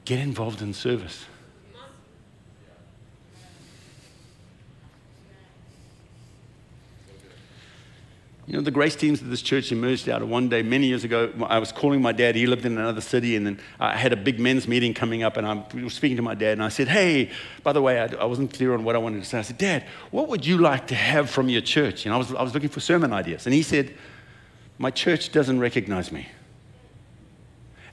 Get 0.05 0.19
involved 0.19 0.61
in 0.61 0.73
service. 0.73 1.25
You 8.47 8.53
know, 8.53 8.61
the 8.61 8.69
grace 8.69 8.95
teams 8.95 9.21
of 9.21 9.29
this 9.29 9.41
church 9.41 9.71
emerged 9.71 10.07
out 10.07 10.21
of 10.21 10.29
one 10.29 10.49
day 10.49 10.61
many 10.61 10.85
years 10.85 11.03
ago. 11.03 11.33
I 11.47 11.57
was 11.57 11.71
calling 11.71 11.99
my 11.99 12.11
dad. 12.11 12.35
He 12.35 12.45
lived 12.45 12.63
in 12.63 12.77
another 12.77 13.01
city, 13.01 13.35
and 13.35 13.45
then 13.45 13.59
I 13.79 13.97
had 13.97 14.13
a 14.13 14.15
big 14.15 14.39
men's 14.39 14.67
meeting 14.67 14.93
coming 14.93 15.23
up, 15.23 15.37
and 15.37 15.47
I 15.47 15.65
was 15.73 15.95
speaking 15.95 16.15
to 16.17 16.21
my 16.21 16.35
dad, 16.35 16.53
and 16.53 16.63
I 16.63 16.69
said, 16.69 16.87
Hey, 16.87 17.31
by 17.63 17.73
the 17.73 17.81
way, 17.81 17.99
I, 17.99 18.23
wasn't 18.25 18.53
clear 18.53 18.75
on 18.75 18.83
what 18.83 18.95
I 18.95 18.99
wanted 18.99 19.23
to 19.23 19.25
say. 19.25 19.39
I 19.39 19.41
said, 19.41 19.57
Dad, 19.57 19.85
what 20.11 20.27
would 20.27 20.45
you 20.45 20.59
like 20.59 20.85
to 20.87 20.95
have 20.95 21.27
from 21.27 21.49
your 21.49 21.61
church? 21.61 22.05
And 22.05 22.13
I 22.13 22.17
was, 22.17 22.31
I 22.35 22.43
was 22.43 22.53
looking 22.53 22.69
for 22.69 22.79
sermon 22.79 23.13
ideas. 23.13 23.47
And 23.47 23.55
he 23.55 23.63
said, 23.63 23.95
My 24.77 24.91
church 24.91 25.31
doesn't 25.31 25.59
recognize 25.59 26.11
me. 26.11 26.27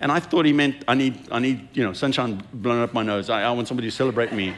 And 0.00 0.12
I 0.12 0.20
thought 0.20 0.44
he 0.44 0.52
meant, 0.52 0.84
I 0.86 0.94
need, 0.94 1.28
I 1.30 1.38
need 1.38 1.68
you 1.72 1.82
know, 1.82 1.94
sunshine 1.94 2.42
blown 2.52 2.82
up 2.82 2.92
my 2.92 3.02
nose. 3.02 3.30
I, 3.30 3.44
I 3.44 3.50
want 3.52 3.68
somebody 3.68 3.88
to 3.88 3.96
celebrate 3.96 4.32
me. 4.32 4.54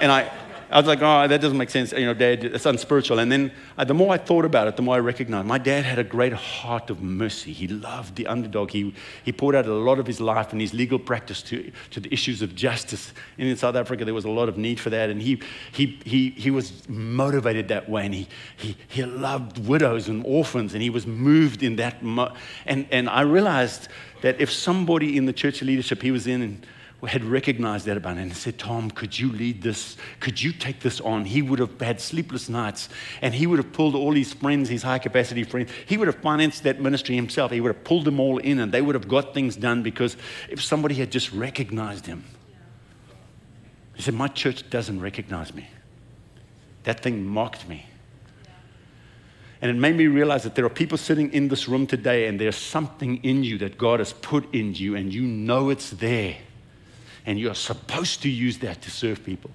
And 0.00 0.10
I, 0.10 0.30
I 0.70 0.78
was 0.78 0.86
like, 0.86 1.00
oh, 1.00 1.26
that 1.26 1.40
doesn't 1.40 1.56
make 1.56 1.70
sense. 1.70 1.92
You 1.92 2.04
know, 2.04 2.14
dad, 2.14 2.44
it's 2.44 2.66
unspiritual. 2.66 3.18
And 3.18 3.32
then 3.32 3.52
uh, 3.78 3.84
the 3.84 3.94
more 3.94 4.12
I 4.12 4.18
thought 4.18 4.44
about 4.44 4.68
it, 4.68 4.76
the 4.76 4.82
more 4.82 4.96
I 4.96 4.98
recognized 4.98 5.46
my 5.46 5.56
dad 5.56 5.84
had 5.84 5.98
a 5.98 6.04
great 6.04 6.34
heart 6.34 6.90
of 6.90 7.02
mercy. 7.02 7.52
He 7.52 7.68
loved 7.68 8.16
the 8.16 8.26
underdog. 8.26 8.70
He, 8.70 8.94
he 9.24 9.32
poured 9.32 9.54
out 9.54 9.66
a 9.66 9.72
lot 9.72 9.98
of 9.98 10.06
his 10.06 10.20
life 10.20 10.52
and 10.52 10.60
his 10.60 10.74
legal 10.74 10.98
practice 10.98 11.40
to, 11.44 11.72
to 11.90 12.00
the 12.00 12.12
issues 12.12 12.42
of 12.42 12.54
justice. 12.54 13.14
And 13.38 13.48
in 13.48 13.56
South 13.56 13.76
Africa, 13.76 14.04
there 14.04 14.14
was 14.14 14.26
a 14.26 14.30
lot 14.30 14.48
of 14.48 14.58
need 14.58 14.78
for 14.78 14.90
that. 14.90 15.08
And 15.08 15.22
he, 15.22 15.40
he, 15.72 15.98
he, 16.04 16.30
he 16.30 16.50
was 16.50 16.86
motivated 16.88 17.68
that 17.68 17.88
way. 17.88 18.04
And 18.04 18.14
he, 18.14 18.28
he, 18.56 18.76
he 18.88 19.04
loved 19.04 19.66
widows 19.66 20.08
and 20.08 20.22
orphans. 20.26 20.74
And 20.74 20.82
he 20.82 20.90
was 20.90 21.06
moved 21.06 21.62
in 21.62 21.76
that. 21.76 22.02
Mo- 22.02 22.34
and, 22.66 22.86
and 22.90 23.08
I 23.08 23.22
realized 23.22 23.88
that 24.20 24.40
if 24.40 24.52
somebody 24.52 25.16
in 25.16 25.24
the 25.24 25.32
church 25.32 25.62
leadership 25.62 26.02
he 26.02 26.10
was 26.10 26.26
in, 26.26 26.62
had 27.06 27.22
recognized 27.22 27.86
that 27.86 27.96
about 27.96 28.16
him 28.16 28.24
and 28.24 28.36
said, 28.36 28.58
Tom, 28.58 28.90
could 28.90 29.16
you 29.16 29.30
lead 29.30 29.62
this? 29.62 29.96
Could 30.18 30.42
you 30.42 30.52
take 30.52 30.80
this 30.80 31.00
on? 31.00 31.24
He 31.24 31.42
would 31.42 31.60
have 31.60 31.80
had 31.80 32.00
sleepless 32.00 32.48
nights 32.48 32.88
and 33.22 33.32
he 33.32 33.46
would 33.46 33.58
have 33.58 33.72
pulled 33.72 33.94
all 33.94 34.12
his 34.12 34.32
friends, 34.32 34.68
his 34.68 34.82
high 34.82 34.98
capacity 34.98 35.44
friends. 35.44 35.70
He 35.86 35.96
would 35.96 36.08
have 36.08 36.16
financed 36.16 36.64
that 36.64 36.80
ministry 36.80 37.14
himself. 37.14 37.52
He 37.52 37.60
would 37.60 37.72
have 37.72 37.84
pulled 37.84 38.04
them 38.04 38.18
all 38.18 38.38
in 38.38 38.58
and 38.58 38.72
they 38.72 38.82
would 38.82 38.96
have 38.96 39.06
got 39.06 39.32
things 39.32 39.54
done 39.54 39.84
because 39.84 40.16
if 40.48 40.60
somebody 40.60 40.96
had 40.96 41.12
just 41.12 41.32
recognized 41.32 42.06
him. 42.06 42.24
He 43.94 44.02
said, 44.02 44.14
My 44.14 44.28
church 44.28 44.68
doesn't 44.68 45.00
recognize 45.00 45.54
me. 45.54 45.68
That 46.82 47.00
thing 47.00 47.24
mocked 47.24 47.68
me. 47.68 47.86
And 49.60 49.70
it 49.70 49.74
made 49.74 49.96
me 49.96 50.06
realize 50.08 50.42
that 50.44 50.56
there 50.56 50.64
are 50.64 50.70
people 50.70 50.98
sitting 50.98 51.32
in 51.32 51.48
this 51.48 51.68
room 51.68 51.86
today, 51.86 52.28
and 52.28 52.40
there's 52.40 52.56
something 52.56 53.16
in 53.24 53.42
you 53.42 53.58
that 53.58 53.76
God 53.76 53.98
has 53.98 54.12
put 54.12 54.52
in 54.54 54.74
you, 54.74 54.94
and 54.94 55.12
you 55.12 55.22
know 55.22 55.68
it's 55.68 55.90
there 55.90 56.36
and 57.28 57.38
you're 57.38 57.54
supposed 57.54 58.22
to 58.22 58.28
use 58.30 58.56
that 58.60 58.80
to 58.80 58.90
serve 58.90 59.22
people. 59.22 59.50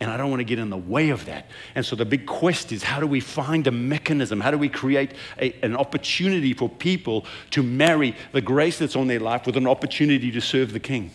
And 0.00 0.10
I 0.10 0.16
don't 0.16 0.30
want 0.30 0.40
to 0.40 0.44
get 0.44 0.58
in 0.58 0.70
the 0.70 0.76
way 0.76 1.10
of 1.10 1.26
that. 1.26 1.50
And 1.74 1.84
so 1.84 1.96
the 1.96 2.06
big 2.06 2.24
quest 2.24 2.72
is 2.72 2.82
how 2.82 2.98
do 2.98 3.06
we 3.06 3.20
find 3.20 3.66
a 3.66 3.70
mechanism? 3.70 4.40
How 4.40 4.50
do 4.50 4.56
we 4.56 4.70
create 4.70 5.12
a, 5.38 5.54
an 5.62 5.76
opportunity 5.76 6.54
for 6.54 6.66
people 6.66 7.26
to 7.50 7.62
marry 7.62 8.16
the 8.32 8.40
grace 8.40 8.78
that's 8.78 8.96
on 8.96 9.06
their 9.06 9.20
life 9.20 9.44
with 9.44 9.58
an 9.58 9.66
opportunity 9.66 10.30
to 10.30 10.40
serve 10.40 10.72
the 10.72 10.80
King? 10.80 11.10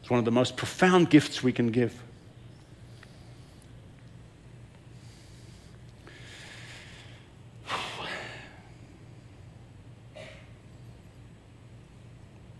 It's 0.00 0.10
one 0.10 0.18
of 0.18 0.24
the 0.24 0.32
most 0.32 0.56
profound 0.56 1.08
gifts 1.08 1.40
we 1.44 1.52
can 1.52 1.70
give. 1.70 1.94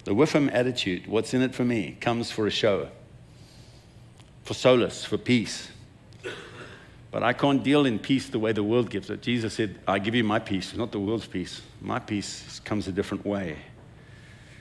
The 0.04 0.14
WIIFM 0.14 0.52
attitude, 0.52 1.06
what's 1.06 1.32
in 1.32 1.40
it 1.40 1.54
for 1.54 1.64
me, 1.64 1.96
comes 1.99 2.30
for 2.30 2.46
a 2.46 2.50
show, 2.50 2.88
for 4.42 4.52
solace, 4.52 5.04
for 5.04 5.16
peace. 5.16 5.70
But 7.11 7.23
I 7.23 7.32
can't 7.32 7.62
deal 7.62 7.87
in 7.87 7.99
peace 7.99 8.28
the 8.28 8.38
way 8.38 8.52
the 8.52 8.62
world 8.62 8.90
gives 8.90 9.08
it. 9.08 9.23
Jesus 9.23 9.54
said, 9.54 9.78
I 9.88 9.99
give 9.99 10.14
you 10.14 10.25
my 10.25 10.40
peace, 10.40 10.75
not 10.75 10.92
the 10.92 10.99
world's 10.99 11.26
peace. 11.26 11.62
My 11.80 11.99
peace 11.99 12.61
comes 12.64 12.87
a 12.87 12.92
different 12.92 13.25
way. 13.25 13.56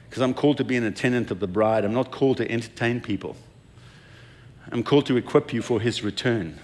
Because 0.07 0.21
I'm 0.21 0.33
called 0.33 0.57
to 0.57 0.63
be 0.63 0.77
an 0.77 0.83
attendant 0.83 1.31
of 1.31 1.39
the 1.39 1.47
bride. 1.47 1.83
I'm 1.83 1.93
not 1.93 2.11
called 2.11 2.37
to 2.37 2.49
entertain 2.49 3.01
people. 3.01 3.35
I'm 4.71 4.83
called 4.83 5.07
to 5.07 5.17
equip 5.17 5.51
you 5.51 5.61
for 5.61 5.81
his 5.81 6.03
return. 6.03 6.59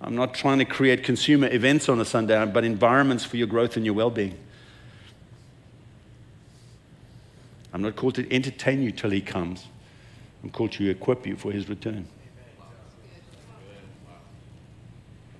I'm 0.00 0.14
not 0.14 0.34
trying 0.34 0.58
to 0.58 0.64
create 0.64 1.02
consumer 1.02 1.48
events 1.50 1.88
on 1.88 2.00
a 2.00 2.04
Sunday, 2.04 2.44
but 2.46 2.62
environments 2.62 3.24
for 3.24 3.38
your 3.38 3.46
growth 3.46 3.76
and 3.76 3.84
your 3.84 3.94
well 3.94 4.10
being. 4.10 4.38
I'm 7.72 7.82
not 7.82 7.96
called 7.96 8.16
to 8.16 8.32
entertain 8.32 8.82
you 8.82 8.90
till 8.90 9.10
he 9.10 9.20
comes. 9.20 9.66
I'm 10.42 10.50
called 10.50 10.72
to 10.72 10.88
equip 10.88 11.26
you 11.26 11.36
for 11.36 11.52
his 11.52 11.68
return. 11.68 12.06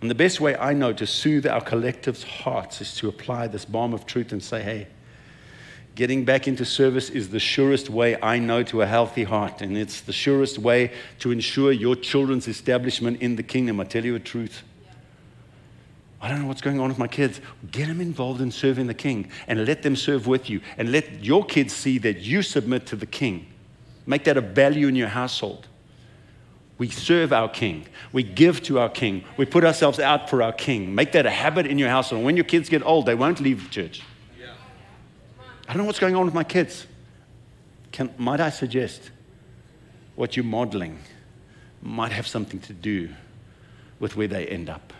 And 0.01 0.11
the 0.11 0.15
best 0.15 0.41
way 0.41 0.57
I 0.57 0.73
know 0.73 0.93
to 0.95 1.07
soothe 1.07 1.47
our 1.47 1.61
collective's 1.61 2.23
hearts 2.23 2.81
is 2.81 2.97
to 2.97 3.09
apply 3.09 3.49
this 3.49 3.65
balm 3.65 3.93
of 3.93 4.07
truth 4.07 4.33
and 4.33 4.43
say, 4.43 4.63
hey, 4.63 4.87
getting 5.95 6.25
back 6.25 6.49
into 6.49 6.65
service 6.65 7.11
is 7.11 7.29
the 7.29 7.39
surest 7.39 7.91
way 7.91 8.17
I 8.23 8.39
know 8.39 8.63
to 8.65 8.81
a 8.81 8.87
healthy 8.87 9.25
heart. 9.25 9.61
And 9.61 9.77
it's 9.77 10.01
the 10.01 10.13
surest 10.13 10.59
way 10.59 10.93
to 11.19 11.31
ensure 11.31 11.73
your 11.73 11.97
children's 11.97 12.49
establishment 12.49 13.21
in 13.21 13.37
the 13.37 13.43
kingdom. 13.43 13.79
I 13.79 13.85
tell 13.85 14.05
you 14.05 14.15
the 14.15 14.21
truth. 14.21 14.63
I 16.21 16.29
don't 16.29 16.43
know 16.43 16.47
what's 16.47 16.61
going 16.61 16.79
on 16.79 16.89
with 16.89 16.99
my 16.99 17.09
kids. 17.09 17.41
Get 17.71 17.89
them 17.89 18.01
involved 18.01 18.41
in 18.41 18.51
serving 18.51 18.87
the 18.87 18.95
king 18.95 19.31
and 19.47 19.65
let 19.67 19.83
them 19.83 19.97
serve 19.97 20.27
with 20.27 20.51
you. 20.51 20.61
And 20.77 20.93
let 20.93 21.25
your 21.25 21.45
kids 21.45 21.73
see 21.73 21.97
that 21.99 22.19
you 22.19 22.43
submit 22.43 22.87
to 22.87 22.97
the 22.97 23.07
king. 23.07 23.47
Make 24.07 24.25
that 24.25 24.37
a 24.37 24.43
value 24.43 24.89
in 24.89 24.97
your 24.97 25.09
household. 25.09 25.67
We 26.77 26.89
serve 26.89 27.33
our 27.33 27.49
king. 27.49 27.87
We 28.13 28.23
give 28.23 28.63
to 28.65 28.79
our 28.79 28.89
king. 28.89 29.25
We 29.37 29.47
put 29.47 29.65
ourselves 29.65 29.99
out 29.99 30.29
for 30.29 30.43
our 30.43 30.53
king. 30.53 30.95
Make 30.95 31.13
that 31.13 31.27
a 31.27 31.31
habit 31.31 31.67
in 31.67 31.79
your 31.79 31.89
household. 31.89 32.19
And 32.21 32.27
when 32.27 32.37
your 32.37 32.45
kids 32.45 32.69
get 32.69 32.83
old, 32.85 33.07
they 33.07 33.15
won't 33.15 33.41
leave 33.41 33.71
church. 33.71 34.03
I 35.69 35.73
don't 35.73 35.83
know 35.83 35.87
what's 35.87 36.01
going 36.01 36.17
on 36.17 36.25
with 36.25 36.35
my 36.35 36.43
kids. 36.43 36.87
Can, 37.93 38.13
might 38.19 38.41
I 38.41 38.51
suggest 38.51 39.11
what 40.17 40.37
you're 40.37 40.45
modeling 40.45 40.99
might 41.81 42.13
have 42.13 42.27
something 42.27 42.61
to 42.61 42.73
do 42.73 43.11
with 44.01 44.17
where 44.17 44.27
they 44.27 44.47
end 44.47 44.69
up? 44.69 44.93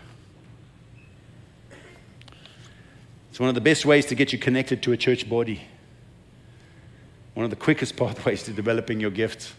It's 3.29 3.30
one 3.41 3.49
of 3.49 3.55
the 3.55 3.61
best 3.61 3.85
ways 3.85 4.05
to 4.05 4.13
get 4.13 4.31
you 4.31 4.37
connected 4.37 4.83
to 4.83 4.91
a 4.91 4.97
church 4.97 5.27
body. 5.27 5.61
One 7.33 7.43
of 7.43 7.49
the 7.49 7.55
quickest 7.55 7.95
pathways 7.97 8.43
to 8.43 8.51
developing 8.51 8.99
your 8.99 9.09
gifts. 9.09 9.53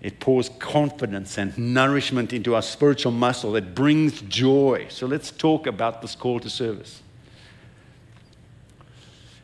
It 0.00 0.18
pours 0.18 0.48
confidence 0.58 1.36
and 1.36 1.56
nourishment 1.58 2.32
into 2.32 2.54
our 2.54 2.62
spiritual 2.62 3.12
muscle. 3.12 3.54
It 3.56 3.74
brings 3.74 4.22
joy. 4.22 4.86
So 4.88 5.06
let's 5.06 5.30
talk 5.30 5.66
about 5.66 6.00
this 6.00 6.16
call 6.16 6.40
to 6.40 6.48
service. 6.48 7.02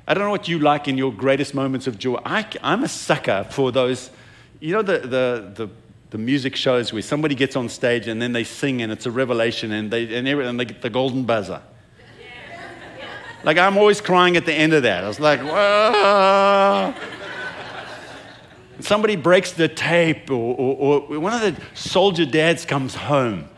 I 0.07 0.15
don't 0.15 0.25
know 0.25 0.31
what 0.31 0.49
you 0.49 0.59
like 0.59 0.89
in 0.89 0.97
your 0.97 1.13
greatest 1.13 1.55
moments 1.55 1.87
of 1.87 1.99
joy. 1.99 2.19
I, 2.25 2.47
am 2.63 2.83
a 2.83 2.89
sucker 2.89 3.47
for 3.51 3.71
those, 3.71 4.11
you 4.59 4.73
know, 4.73 4.81
the, 4.81 5.01
the, 5.01 5.53
the, 5.55 5.71
the, 6.09 6.19
music 6.19 6.57
shows 6.57 6.95
where 6.95 7.03
somebody 7.03 7.35
gets 7.35 7.57
on 7.57 7.69
stage 7.69 8.09
and 8.09 8.23
then 8.23 8.33
they 8.33 8.43
sing 8.43 8.81
and 8.81 8.91
it's 8.91 9.05
a 9.05 9.11
revelation 9.11 9.71
and 9.71 9.91
they, 9.91 10.17
and 10.17 10.59
they 10.59 10.65
get 10.65 10.81
the 10.81 10.89
golden 10.89 11.25
buzzer. 11.25 11.61
Like, 13.45 13.57
I'm 13.57 13.79
always 13.79 14.01
crying 14.01 14.37
at 14.37 14.45
the 14.45 14.53
end 14.53 14.73
of 14.73 14.83
that. 14.83 15.05
I 15.05 15.09
was 15.09 15.21
like, 15.21 15.41
whoa. 15.41 16.95
Somebody 18.81 19.17
breaks 19.17 19.53
the 19.53 19.69
tape, 19.69 20.31
or, 20.31 20.55
or, 20.57 21.03
or, 21.09 21.21
one 21.21 21.33
of 21.33 21.41
the 21.41 21.61
soldier 21.75 22.25
dads 22.25 22.65
comes 22.65 22.95
home. 22.95 23.49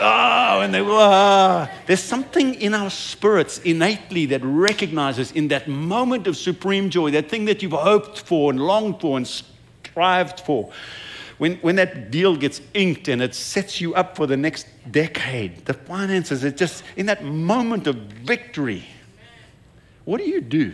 Oh, 0.00 0.60
and 0.60 0.74
they, 0.74 0.82
whoa. 0.82 1.66
There's 1.86 2.02
something 2.02 2.54
in 2.54 2.74
our 2.74 2.90
spirits 2.90 3.58
innately 3.58 4.26
that 4.26 4.40
recognizes 4.44 5.32
in 5.32 5.48
that 5.48 5.68
moment 5.68 6.26
of 6.26 6.36
supreme 6.36 6.90
joy, 6.90 7.10
that 7.12 7.28
thing 7.28 7.44
that 7.46 7.62
you've 7.62 7.72
hoped 7.72 8.20
for 8.20 8.50
and 8.50 8.60
longed 8.60 9.00
for 9.00 9.16
and 9.16 9.26
strived 9.26 10.40
for, 10.40 10.70
when, 11.38 11.56
when 11.56 11.76
that 11.76 12.10
deal 12.10 12.36
gets 12.36 12.60
inked 12.74 13.08
and 13.08 13.20
it 13.20 13.34
sets 13.34 13.80
you 13.80 13.94
up 13.94 14.16
for 14.16 14.26
the 14.26 14.36
next 14.36 14.66
decade, 14.90 15.64
the 15.66 15.74
finances, 15.74 16.44
it 16.44 16.56
just, 16.56 16.82
in 16.96 17.06
that 17.06 17.24
moment 17.24 17.86
of 17.86 17.96
victory, 17.96 18.84
what 20.06 20.18
do 20.18 20.24
you 20.24 20.40
do 20.40 20.72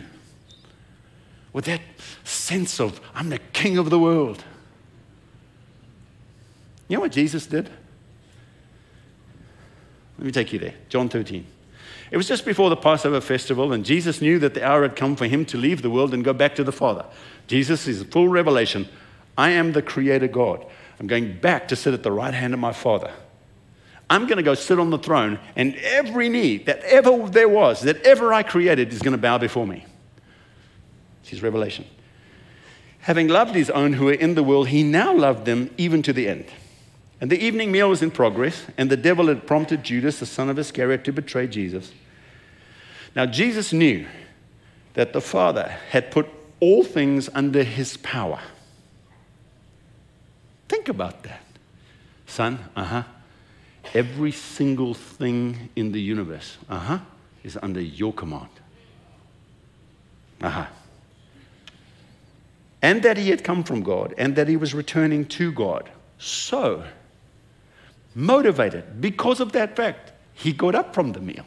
with 1.51 1.65
that 1.65 1.81
sense 2.23 2.79
of, 2.79 3.01
I'm 3.13 3.29
the 3.29 3.39
king 3.39 3.77
of 3.77 3.89
the 3.89 3.99
world? 3.99 4.43
You 6.87 6.97
know 6.97 7.01
what 7.01 7.11
Jesus 7.11 7.45
did? 7.45 7.69
Let 10.17 10.25
me 10.25 10.31
take 10.31 10.53
you 10.53 10.59
there. 10.59 10.75
John 10.87 11.09
13. 11.09 11.45
It 12.11 12.17
was 12.17 12.27
just 12.27 12.45
before 12.45 12.69
the 12.69 12.75
Passover 12.75 13.19
festival, 13.19 13.73
and 13.73 13.83
Jesus 13.83 14.21
knew 14.21 14.37
that 14.37 14.53
the 14.53 14.63
hour 14.63 14.83
had 14.83 14.95
come 14.95 15.15
for 15.15 15.25
him 15.25 15.45
to 15.47 15.57
leave 15.57 15.81
the 15.81 15.89
world 15.89 16.13
and 16.13 16.23
go 16.23 16.31
back 16.31 16.55
to 16.55 16.63
the 16.63 16.71
Father. 16.71 17.05
Jesus 17.47 17.87
is 17.87 18.03
full 18.03 18.27
revelation. 18.27 18.87
I 19.35 19.49
am 19.49 19.71
the 19.71 19.81
Creator 19.81 20.27
God. 20.27 20.63
I'm 20.99 21.07
going 21.07 21.39
back 21.39 21.67
to 21.69 21.75
sit 21.75 21.93
at 21.93 22.03
the 22.03 22.11
right 22.11 22.33
hand 22.33 22.53
of 22.53 22.59
my 22.59 22.71
Father. 22.71 23.11
I'm 24.09 24.27
going 24.27 24.37
to 24.37 24.43
go 24.43 24.53
sit 24.53 24.79
on 24.79 24.89
the 24.89 24.97
throne, 24.97 25.39
and 25.55 25.75
every 25.75 26.29
knee 26.29 26.57
that 26.59 26.83
ever 26.83 27.27
there 27.29 27.49
was, 27.49 27.81
that 27.81 28.01
ever 28.03 28.33
I 28.33 28.43
created, 28.43 28.93
is 28.93 29.01
going 29.01 29.13
to 29.13 29.17
bow 29.17 29.37
before 29.37 29.65
me. 29.65 29.85
It's 31.33 31.41
revelation. 31.41 31.85
Having 32.99 33.29
loved 33.29 33.55
his 33.55 33.71
own 33.71 33.93
who 33.93 34.07
are 34.09 34.13
in 34.13 34.35
the 34.35 34.43
world, 34.43 34.67
he 34.67 34.83
now 34.83 35.13
loved 35.13 35.45
them 35.45 35.71
even 35.77 36.03
to 36.03 36.13
the 36.13 36.27
end. 36.27 36.45
And 37.19 37.31
the 37.31 37.43
evening 37.43 37.71
meal 37.71 37.89
was 37.89 38.03
in 38.03 38.11
progress, 38.11 38.65
and 38.77 38.89
the 38.91 38.97
devil 38.97 39.27
had 39.27 39.47
prompted 39.47 39.83
Judas, 39.83 40.19
the 40.19 40.25
son 40.27 40.49
of 40.49 40.59
Iscariot, 40.59 41.03
to 41.05 41.11
betray 41.11 41.47
Jesus. 41.47 41.91
Now, 43.15 43.25
Jesus 43.25 43.73
knew 43.73 44.05
that 44.93 45.13
the 45.13 45.21
Father 45.21 45.75
had 45.89 46.11
put 46.11 46.27
all 46.59 46.83
things 46.83 47.29
under 47.33 47.63
his 47.63 47.97
power. 47.97 48.39
Think 50.69 50.87
about 50.87 51.23
that. 51.23 51.43
Son, 52.27 52.59
uh 52.75 52.83
huh. 52.83 53.03
Every 53.93 54.31
single 54.31 54.93
thing 54.93 55.69
in 55.75 55.91
the 55.91 56.01
universe, 56.01 56.57
uh 56.69 56.79
huh, 56.79 56.99
is 57.43 57.57
under 57.61 57.81
your 57.81 58.13
command. 58.13 58.49
Uh 60.41 60.49
huh. 60.49 60.65
And 62.81 63.03
that 63.03 63.17
he 63.17 63.29
had 63.29 63.43
come 63.43 63.63
from 63.63 63.81
God 63.81 64.13
and 64.17 64.35
that 64.35 64.47
he 64.47 64.57
was 64.57 64.73
returning 64.73 65.25
to 65.27 65.51
God. 65.51 65.89
So, 66.17 66.83
motivated 68.13 68.99
because 68.99 69.39
of 69.39 69.51
that 69.53 69.75
fact, 69.75 70.11
he 70.33 70.51
got 70.51 70.75
up 70.75 70.93
from 70.93 71.13
the 71.13 71.19
meal 71.19 71.45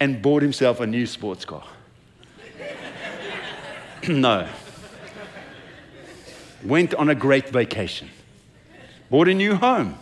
and 0.00 0.20
bought 0.20 0.42
himself 0.42 0.80
a 0.80 0.86
new 0.86 1.06
sports 1.06 1.44
car. 1.44 1.64
no. 4.08 4.48
Went 6.64 6.94
on 6.94 7.08
a 7.08 7.14
great 7.14 7.48
vacation. 7.48 8.10
Bought 9.08 9.28
a 9.28 9.34
new 9.34 9.54
home. 9.54 9.98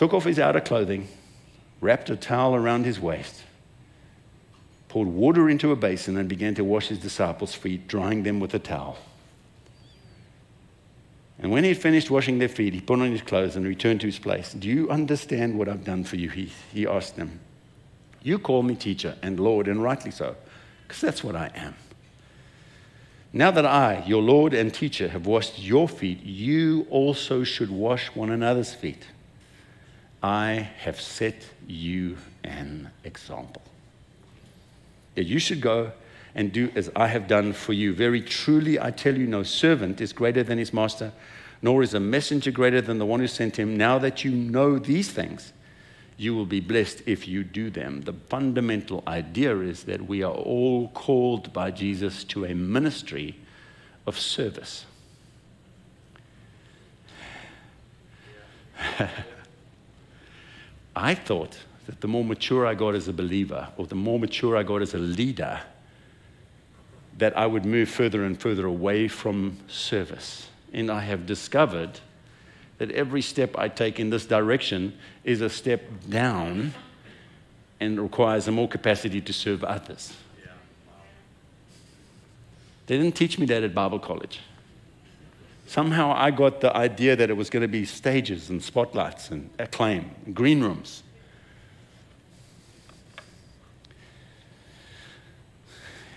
Took 0.00 0.14
off 0.14 0.24
his 0.24 0.38
outer 0.38 0.62
clothing, 0.62 1.08
wrapped 1.82 2.08
a 2.08 2.16
towel 2.16 2.54
around 2.54 2.86
his 2.86 2.98
waist, 2.98 3.42
poured 4.88 5.08
water 5.08 5.50
into 5.50 5.72
a 5.72 5.76
basin, 5.76 6.16
and 6.16 6.26
began 6.26 6.54
to 6.54 6.64
wash 6.64 6.88
his 6.88 6.98
disciples' 6.98 7.54
feet, 7.54 7.86
drying 7.86 8.22
them 8.22 8.40
with 8.40 8.54
a 8.54 8.58
towel. 8.58 8.96
And 11.38 11.52
when 11.52 11.64
he 11.64 11.68
had 11.68 11.76
finished 11.82 12.10
washing 12.10 12.38
their 12.38 12.48
feet, 12.48 12.72
he 12.72 12.80
put 12.80 12.98
on 12.98 13.10
his 13.10 13.20
clothes 13.20 13.56
and 13.56 13.66
returned 13.66 14.00
to 14.00 14.06
his 14.06 14.18
place. 14.18 14.54
Do 14.54 14.68
you 14.68 14.88
understand 14.88 15.58
what 15.58 15.68
I've 15.68 15.84
done 15.84 16.04
for 16.04 16.16
you? 16.16 16.30
He, 16.30 16.50
he 16.72 16.86
asked 16.86 17.16
them. 17.16 17.38
You 18.22 18.38
call 18.38 18.62
me 18.62 18.76
teacher 18.76 19.18
and 19.22 19.38
Lord, 19.38 19.68
and 19.68 19.82
rightly 19.82 20.12
so, 20.12 20.34
because 20.88 21.02
that's 21.02 21.22
what 21.22 21.36
I 21.36 21.50
am. 21.54 21.74
Now 23.34 23.50
that 23.50 23.66
I, 23.66 24.02
your 24.06 24.22
Lord 24.22 24.54
and 24.54 24.72
teacher, 24.72 25.08
have 25.08 25.26
washed 25.26 25.58
your 25.58 25.86
feet, 25.86 26.22
you 26.22 26.86
also 26.88 27.44
should 27.44 27.70
wash 27.70 28.06
one 28.14 28.30
another's 28.30 28.72
feet. 28.72 29.04
I 30.22 30.68
have 30.78 31.00
set 31.00 31.46
you 31.66 32.18
an 32.44 32.90
example. 33.04 33.62
That 35.14 35.24
you 35.24 35.38
should 35.38 35.60
go 35.60 35.92
and 36.34 36.52
do 36.52 36.70
as 36.74 36.90
I 36.94 37.08
have 37.08 37.26
done 37.26 37.52
for 37.52 37.72
you. 37.72 37.94
Very 37.94 38.20
truly, 38.20 38.78
I 38.78 38.90
tell 38.90 39.16
you, 39.16 39.26
no 39.26 39.42
servant 39.42 40.00
is 40.00 40.12
greater 40.12 40.42
than 40.42 40.58
his 40.58 40.72
master, 40.72 41.12
nor 41.62 41.82
is 41.82 41.94
a 41.94 42.00
messenger 42.00 42.50
greater 42.50 42.80
than 42.80 42.98
the 42.98 43.06
one 43.06 43.20
who 43.20 43.26
sent 43.26 43.58
him. 43.58 43.76
Now 43.76 43.98
that 43.98 44.24
you 44.24 44.30
know 44.30 44.78
these 44.78 45.10
things, 45.10 45.52
you 46.16 46.34
will 46.34 46.46
be 46.46 46.60
blessed 46.60 47.02
if 47.06 47.26
you 47.26 47.42
do 47.42 47.70
them. 47.70 48.02
The 48.02 48.12
fundamental 48.12 49.02
idea 49.06 49.58
is 49.60 49.84
that 49.84 50.06
we 50.06 50.22
are 50.22 50.32
all 50.32 50.88
called 50.88 51.52
by 51.52 51.70
Jesus 51.70 52.24
to 52.24 52.44
a 52.44 52.54
ministry 52.54 53.36
of 54.06 54.18
service. 54.18 54.84
I 60.94 61.14
thought 61.14 61.56
that 61.86 62.00
the 62.00 62.08
more 62.08 62.24
mature 62.24 62.66
I 62.66 62.74
got 62.74 62.94
as 62.94 63.08
a 63.08 63.12
believer, 63.12 63.68
or 63.76 63.86
the 63.86 63.94
more 63.94 64.18
mature 64.18 64.56
I 64.56 64.62
got 64.62 64.82
as 64.82 64.94
a 64.94 64.98
leader, 64.98 65.60
that 67.18 67.36
I 67.36 67.46
would 67.46 67.64
move 67.64 67.88
further 67.88 68.24
and 68.24 68.40
further 68.40 68.66
away 68.66 69.08
from 69.08 69.58
service. 69.68 70.48
And 70.72 70.90
I 70.90 71.00
have 71.00 71.26
discovered 71.26 72.00
that 72.78 72.90
every 72.92 73.22
step 73.22 73.58
I 73.58 73.68
take 73.68 74.00
in 74.00 74.10
this 74.10 74.24
direction 74.24 74.96
is 75.24 75.40
a 75.40 75.50
step 75.50 75.82
down 76.08 76.72
and 77.78 78.00
requires 78.00 78.48
a 78.48 78.52
more 78.52 78.68
capacity 78.68 79.20
to 79.20 79.32
serve 79.32 79.64
others. 79.64 80.14
They 82.86 82.96
didn't 82.96 83.14
teach 83.14 83.38
me 83.38 83.46
that 83.46 83.62
at 83.62 83.74
Bible 83.74 83.98
college. 83.98 84.40
Somehow 85.70 86.12
I 86.16 86.32
got 86.32 86.60
the 86.60 86.76
idea 86.76 87.14
that 87.14 87.30
it 87.30 87.34
was 87.34 87.48
going 87.48 87.60
to 87.60 87.68
be 87.68 87.84
stages 87.84 88.50
and 88.50 88.60
spotlights 88.60 89.30
and 89.30 89.50
acclaim, 89.56 90.10
and 90.26 90.34
green 90.34 90.60
rooms. 90.60 91.04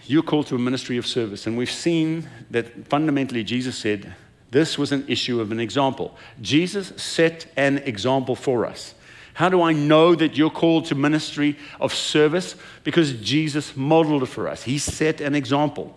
You're 0.08 0.24
called 0.24 0.48
to 0.48 0.56
a 0.56 0.58
ministry 0.58 0.98
of 0.98 1.06
service. 1.06 1.46
And 1.46 1.56
we've 1.56 1.70
seen 1.70 2.28
that 2.50 2.88
fundamentally 2.88 3.44
Jesus 3.44 3.78
said 3.78 4.16
this 4.50 4.80
was 4.80 4.92
an 4.92 5.06
issue 5.08 5.40
of 5.40 5.52
an 5.52 5.60
example. 5.60 6.18
Jesus 6.42 6.92
set 6.96 7.46
an 7.56 7.78
example 7.78 8.36
for 8.36 8.66
us. 8.66 8.96
How 9.36 9.50
do 9.50 9.62
I 9.62 9.72
know 9.72 10.16
that 10.16 10.36
you're 10.36 10.50
called 10.50 10.86
to 10.86 10.96
ministry 10.96 11.60
of 11.80 11.94
service? 11.94 12.56
Because 12.84 13.14
Jesus 13.22 13.78
modeled 13.78 14.24
it 14.24 14.30
for 14.30 14.48
us. 14.48 14.64
He 14.64 14.80
set 14.80 15.22
an 15.22 15.36
example. 15.36 15.96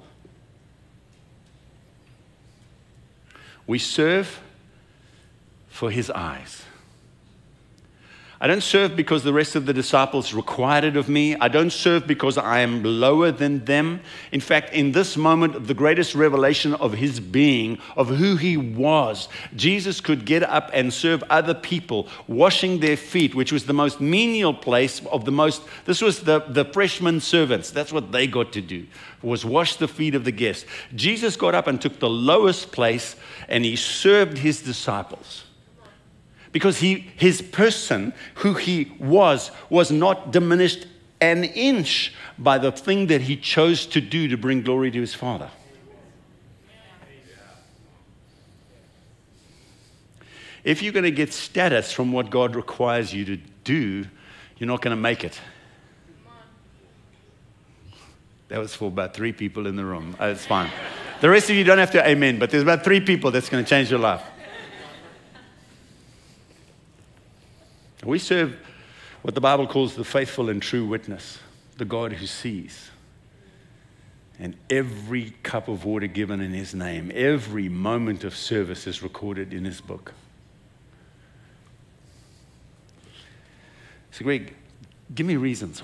We 3.66 3.78
serve 3.78 4.40
for 5.68 5.90
his 5.90 6.10
eyes. 6.10 6.62
I 8.38 8.46
don't 8.46 8.62
serve 8.62 8.96
because 8.96 9.24
the 9.24 9.32
rest 9.32 9.56
of 9.56 9.64
the 9.64 9.72
disciples 9.72 10.34
required 10.34 10.84
it 10.84 10.96
of 10.96 11.08
me. 11.08 11.36
I 11.36 11.48
don't 11.48 11.72
serve 11.72 12.06
because 12.06 12.36
I 12.36 12.60
am 12.60 12.82
lower 12.82 13.30
than 13.30 13.64
them. 13.64 14.00
In 14.30 14.40
fact, 14.40 14.74
in 14.74 14.92
this 14.92 15.16
moment, 15.16 15.66
the 15.66 15.72
greatest 15.72 16.14
revelation 16.14 16.74
of 16.74 16.92
his 16.92 17.18
being, 17.18 17.78
of 17.96 18.08
who 18.08 18.36
he 18.36 18.58
was, 18.58 19.28
Jesus 19.54 20.02
could 20.02 20.26
get 20.26 20.42
up 20.42 20.68
and 20.74 20.92
serve 20.92 21.24
other 21.30 21.54
people, 21.54 22.08
washing 22.28 22.80
their 22.80 22.98
feet, 22.98 23.34
which 23.34 23.52
was 23.52 23.64
the 23.64 23.72
most 23.72 24.02
menial 24.02 24.52
place 24.52 25.00
of 25.06 25.24
the 25.24 25.32
most. 25.32 25.62
This 25.86 26.02
was 26.02 26.20
the, 26.20 26.40
the 26.40 26.66
freshman 26.66 27.20
servants. 27.20 27.70
That's 27.70 27.92
what 27.92 28.12
they 28.12 28.26
got 28.26 28.52
to 28.52 28.60
do, 28.60 28.86
was 29.22 29.46
wash 29.46 29.76
the 29.76 29.88
feet 29.88 30.14
of 30.14 30.24
the 30.24 30.32
guests. 30.32 30.66
Jesus 30.94 31.36
got 31.36 31.54
up 31.54 31.68
and 31.68 31.80
took 31.80 32.00
the 32.00 32.10
lowest 32.10 32.70
place 32.70 33.16
and 33.48 33.64
he 33.64 33.76
served 33.76 34.36
his 34.36 34.60
disciples 34.60 35.45
because 36.56 36.78
he, 36.78 36.94
his 37.16 37.42
person, 37.42 38.14
who 38.36 38.54
he 38.54 38.90
was, 38.98 39.50
was 39.68 39.90
not 39.90 40.30
diminished 40.30 40.86
an 41.20 41.44
inch 41.44 42.14
by 42.38 42.56
the 42.56 42.72
thing 42.72 43.08
that 43.08 43.20
he 43.20 43.36
chose 43.36 43.84
to 43.84 44.00
do 44.00 44.26
to 44.26 44.38
bring 44.38 44.62
glory 44.62 44.90
to 44.90 44.98
his 44.98 45.12
Father. 45.12 45.50
If 50.64 50.82
you're 50.82 50.94
going 50.94 51.04
to 51.04 51.10
get 51.10 51.30
status 51.34 51.92
from 51.92 52.10
what 52.10 52.30
God 52.30 52.56
requires 52.56 53.12
you 53.12 53.26
to 53.26 53.36
do, 53.64 54.06
you're 54.56 54.66
not 54.66 54.80
going 54.80 54.96
to 54.96 55.02
make 55.02 55.24
it. 55.24 55.38
That 58.48 58.60
was 58.60 58.74
for 58.74 58.88
about 58.88 59.12
three 59.12 59.34
people 59.34 59.66
in 59.66 59.76
the 59.76 59.84
room. 59.84 60.16
Uh, 60.18 60.28
it's 60.28 60.46
fine. 60.46 60.70
The 61.20 61.28
rest 61.28 61.50
of 61.50 61.56
you 61.56 61.64
don't 61.64 61.76
have 61.76 61.90
to 61.90 62.08
amen, 62.08 62.38
but 62.38 62.48
there's 62.48 62.62
about 62.62 62.82
three 62.82 63.00
people 63.00 63.30
that's 63.30 63.50
going 63.50 63.62
to 63.62 63.68
change 63.68 63.90
your 63.90 64.00
life. 64.00 64.22
We 68.06 68.20
serve 68.20 68.56
what 69.22 69.34
the 69.34 69.40
Bible 69.40 69.66
calls 69.66 69.96
the 69.96 70.04
faithful 70.04 70.48
and 70.48 70.62
true 70.62 70.86
witness, 70.86 71.40
the 71.76 71.84
God 71.84 72.12
who 72.12 72.26
sees. 72.26 72.90
And 74.38 74.54
every 74.70 75.34
cup 75.42 75.66
of 75.66 75.84
water 75.84 76.06
given 76.06 76.40
in 76.40 76.52
his 76.52 76.74
name, 76.74 77.10
every 77.14 77.68
moment 77.68 78.22
of 78.22 78.36
service 78.36 78.86
is 78.86 79.02
recorded 79.02 79.52
in 79.52 79.64
his 79.64 79.80
book. 79.80 80.12
So, 84.12 84.24
Greg, 84.24 84.54
give 85.14 85.26
me 85.26 85.36
reasons. 85.36 85.80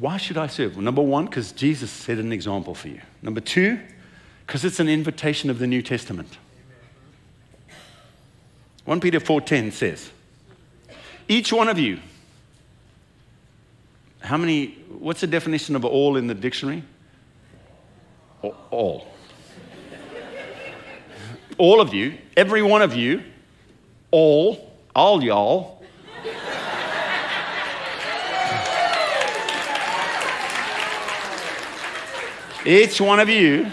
Why 0.00 0.16
should 0.16 0.38
I 0.38 0.46
serve? 0.46 0.78
Number 0.78 1.02
one, 1.02 1.26
because 1.26 1.52
Jesus 1.52 1.90
set 1.90 2.18
an 2.18 2.32
example 2.32 2.74
for 2.74 2.88
you. 2.88 3.02
Number 3.22 3.40
two, 3.40 3.80
because 4.46 4.64
it's 4.64 4.80
an 4.80 4.88
invitation 4.88 5.50
of 5.50 5.58
the 5.58 5.66
New 5.66 5.82
Testament. 5.82 6.38
1 8.86 9.00
Peter 9.00 9.20
4:10 9.20 9.72
says, 9.72 10.10
each 11.28 11.52
one 11.52 11.68
of 11.68 11.78
you. 11.78 11.98
How 14.20 14.36
many, 14.36 14.78
what's 14.98 15.20
the 15.20 15.26
definition 15.26 15.76
of 15.76 15.84
all 15.84 16.16
in 16.16 16.26
the 16.26 16.34
dictionary? 16.34 16.82
All. 18.42 19.06
all 21.58 21.80
of 21.80 21.94
you, 21.94 22.18
every 22.36 22.62
one 22.62 22.82
of 22.82 22.94
you, 22.94 23.22
all, 24.10 24.72
all 24.94 25.22
y'all. 25.22 25.76
Each 32.64 33.00
one 33.00 33.20
of 33.20 33.28
you 33.28 33.70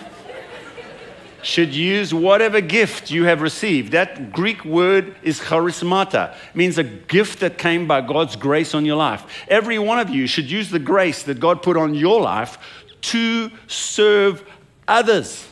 should 1.44 1.74
use 1.74 2.14
whatever 2.14 2.62
gift 2.62 3.12
you 3.12 3.26
have 3.26 3.42
received. 3.42 3.92
That 3.92 4.32
Greek 4.32 4.66
word 4.66 5.16
is 5.22 5.40
charismata, 5.40 6.36
means 6.54 6.78
a 6.78 6.84
gift 6.84 7.40
that 7.42 7.58
came 7.58 7.88
by 7.88 8.02
God's 8.02 8.36
grace 8.36 8.74
on 8.74 8.86
your 8.86 8.96
life. 8.96 9.26
Every 9.48 9.80
one 9.80 10.00
of 10.00 10.10
you 10.10 10.28
should 10.28 10.50
use 10.50 10.70
the 10.70 10.80
grace 10.80 11.24
that 11.24 11.40
God 11.40 11.62
put 11.62 11.78
on 11.78 11.94
your 11.94 12.22
life 12.22 12.58
to 13.02 13.52
serve 13.68 14.44
others. 14.88 15.48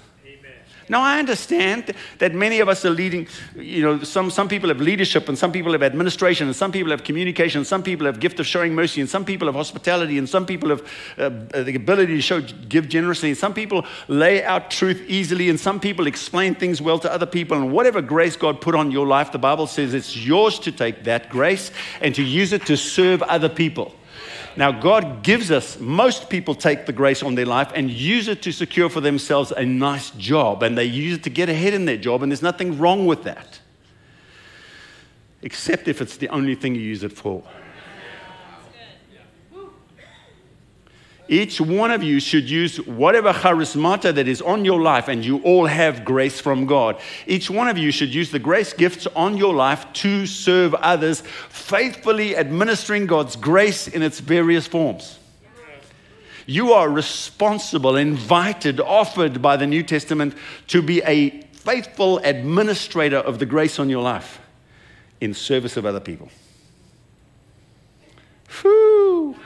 Now, 0.89 1.01
I 1.01 1.19
understand 1.19 1.93
that 2.17 2.33
many 2.33 2.59
of 2.59 2.67
us 2.67 2.83
are 2.85 2.89
leading, 2.89 3.27
you 3.55 3.81
know, 3.81 4.03
some, 4.03 4.29
some 4.29 4.47
people 4.47 4.69
have 4.69 4.81
leadership 4.81 5.29
and 5.29 5.37
some 5.37 5.51
people 5.51 5.71
have 5.71 5.83
administration 5.83 6.47
and 6.47 6.55
some 6.55 6.71
people 6.71 6.91
have 6.91 7.03
communication, 7.03 7.59
and 7.59 7.67
some 7.67 7.83
people 7.83 8.05
have 8.05 8.19
gift 8.19 8.39
of 8.39 8.47
showing 8.47 8.73
mercy 8.73 9.01
and 9.01 9.09
some 9.09 9.23
people 9.25 9.47
have 9.47 9.55
hospitality 9.55 10.17
and 10.17 10.27
some 10.27 10.45
people 10.45 10.69
have 10.69 10.81
uh, 11.17 11.29
the 11.63 11.75
ability 11.75 12.15
to 12.15 12.21
show, 12.21 12.41
give 12.41 12.89
generously 12.89 13.29
and 13.29 13.37
some 13.37 13.53
people 13.53 13.85
lay 14.07 14.43
out 14.43 14.71
truth 14.71 15.01
easily 15.07 15.49
and 15.49 15.59
some 15.59 15.79
people 15.79 16.07
explain 16.07 16.55
things 16.55 16.81
well 16.81 16.99
to 16.99 17.11
other 17.11 17.25
people 17.25 17.57
and 17.57 17.71
whatever 17.71 18.01
grace 18.01 18.35
God 18.35 18.61
put 18.61 18.75
on 18.75 18.91
your 18.91 19.07
life, 19.07 19.31
the 19.31 19.39
Bible 19.39 19.67
says 19.67 19.93
it's 19.93 20.15
yours 20.17 20.59
to 20.59 20.71
take 20.71 21.03
that 21.03 21.29
grace 21.29 21.71
and 22.01 22.13
to 22.15 22.23
use 22.23 22.53
it 22.53 22.65
to 22.65 22.75
serve 22.75 23.21
other 23.23 23.49
people. 23.49 23.93
Now, 24.57 24.71
God 24.71 25.23
gives 25.23 25.49
us, 25.49 25.79
most 25.79 26.29
people 26.29 26.55
take 26.55 26.85
the 26.85 26.93
grace 26.93 27.23
on 27.23 27.35
their 27.35 27.45
life 27.45 27.71
and 27.73 27.89
use 27.89 28.27
it 28.27 28.41
to 28.43 28.51
secure 28.51 28.89
for 28.89 28.99
themselves 28.99 29.51
a 29.51 29.65
nice 29.65 30.11
job, 30.11 30.63
and 30.63 30.77
they 30.77 30.85
use 30.85 31.17
it 31.17 31.23
to 31.23 31.29
get 31.29 31.49
ahead 31.49 31.73
in 31.73 31.85
their 31.85 31.97
job, 31.97 32.21
and 32.21 32.31
there's 32.31 32.41
nothing 32.41 32.77
wrong 32.77 33.05
with 33.05 33.23
that. 33.23 33.59
Except 35.41 35.87
if 35.87 36.01
it's 36.01 36.17
the 36.17 36.29
only 36.29 36.55
thing 36.55 36.75
you 36.75 36.81
use 36.81 37.03
it 37.03 37.13
for. 37.13 37.43
Each 41.31 41.61
one 41.61 41.91
of 41.91 42.03
you 42.03 42.19
should 42.19 42.49
use 42.49 42.75
whatever 42.81 43.31
charismata 43.31 44.13
that 44.15 44.27
is 44.27 44.41
on 44.41 44.65
your 44.65 44.81
life, 44.81 45.07
and 45.07 45.23
you 45.23 45.37
all 45.43 45.65
have 45.65 46.03
grace 46.03 46.41
from 46.41 46.65
God. 46.65 46.99
Each 47.25 47.49
one 47.49 47.69
of 47.69 47.77
you 47.77 47.89
should 47.89 48.13
use 48.13 48.31
the 48.31 48.37
grace 48.37 48.73
gifts 48.73 49.07
on 49.15 49.37
your 49.37 49.53
life 49.53 49.85
to 49.93 50.25
serve 50.25 50.73
others, 50.73 51.21
faithfully 51.47 52.35
administering 52.35 53.05
God's 53.07 53.37
grace 53.37 53.87
in 53.87 54.03
its 54.03 54.19
various 54.19 54.67
forms. 54.67 55.19
You 56.47 56.73
are 56.73 56.89
responsible, 56.89 57.95
invited, 57.95 58.81
offered 58.81 59.41
by 59.41 59.55
the 59.55 59.67
New 59.67 59.83
Testament 59.83 60.35
to 60.67 60.81
be 60.81 61.01
a 61.03 61.29
faithful 61.53 62.17
administrator 62.17 63.19
of 63.19 63.39
the 63.39 63.45
grace 63.45 63.79
on 63.79 63.89
your 63.89 64.03
life 64.03 64.41
in 65.21 65.33
service 65.33 65.77
of 65.77 65.85
other 65.85 66.01
people. 66.01 66.29
Whew. 68.61 69.37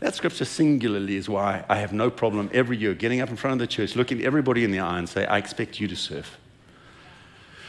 That 0.00 0.14
scripture 0.14 0.44
singularly 0.44 1.16
is 1.16 1.28
why 1.28 1.64
I 1.68 1.76
have 1.76 1.92
no 1.92 2.10
problem 2.10 2.50
every 2.52 2.76
year 2.76 2.94
getting 2.94 3.20
up 3.20 3.30
in 3.30 3.36
front 3.36 3.54
of 3.54 3.58
the 3.58 3.66
church, 3.66 3.96
looking 3.96 4.22
everybody 4.22 4.62
in 4.62 4.70
the 4.70 4.80
eye 4.80 4.98
and 4.98 5.08
say, 5.08 5.24
I 5.24 5.38
expect 5.38 5.80
you 5.80 5.88
to 5.88 5.96
serve. 5.96 6.38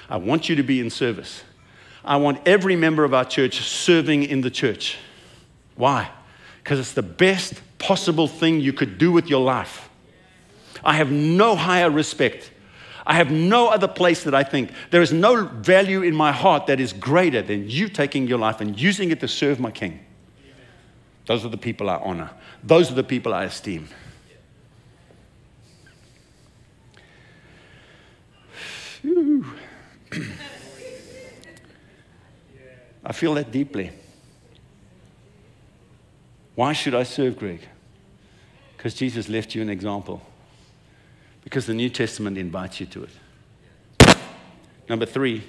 I 0.10 0.18
want 0.18 0.50
you 0.50 0.56
to 0.56 0.64
be 0.64 0.80
in 0.80 0.90
service. 0.90 1.44
I 2.04 2.18
want 2.18 2.46
every 2.46 2.76
member 2.76 3.04
of 3.04 3.14
our 3.14 3.26
church 3.26 3.62
serving 3.62 4.24
in 4.24 4.42
the 4.42 4.50
church. 4.50 4.98
Why? 5.76 6.10
Because 6.64 6.80
it's 6.80 6.94
the 6.94 7.04
best 7.04 7.62
possible 7.80 8.28
thing 8.28 8.60
you 8.60 8.74
could 8.74 8.98
do 8.98 9.12
with 9.12 9.28
your 9.28 9.44
life. 9.44 9.90
I 10.84 10.94
have 10.94 11.12
no 11.12 11.56
higher 11.56 11.90
respect. 11.90 12.52
I 13.06 13.14
have 13.14 13.32
no 13.32 13.70
other 13.70 13.88
place 13.88 14.24
that 14.26 14.36
I 14.36 14.44
think 14.44 14.72
there 14.92 15.02
is 15.02 15.14
no 15.14 15.46
value 15.46 16.02
in 16.02 16.14
my 16.14 16.34
heart 16.34 16.68
that 16.68 16.80
is 16.80 16.92
greater 16.92 17.42
than 17.42 17.70
you 17.70 17.88
taking 17.88 18.28
your 18.28 18.38
life 18.38 18.60
and 18.60 18.80
using 18.80 19.12
it 19.12 19.22
to 19.22 19.28
serve 19.28 19.60
my 19.60 19.72
king. 19.72 20.06
Those 21.28 21.46
are 21.46 21.50
the 21.50 21.58
people 21.58 21.90
I 21.90 21.98
honor. 21.98 22.32
Those 22.64 22.90
are 22.90 22.96
the 22.96 23.04
people 23.04 23.34
I 23.34 23.44
esteem. 23.44 23.90
I 33.04 33.12
feel 33.12 33.34
that 33.36 33.52
deeply. 33.52 33.92
Why 36.56 36.72
should 36.74 36.96
I 36.96 37.04
serve 37.04 37.38
Greg? 37.38 37.62
Because 38.76 38.94
Jesus 38.94 39.30
left 39.30 39.54
you 39.54 39.62
an 39.62 39.70
example. 39.70 40.22
Because 41.44 41.66
the 41.66 41.74
New 41.74 41.90
Testament 41.90 42.38
invites 42.38 42.80
you 42.80 42.86
to 42.88 43.04
it. 43.04 43.10
Number 44.90 45.06
three 45.06 45.44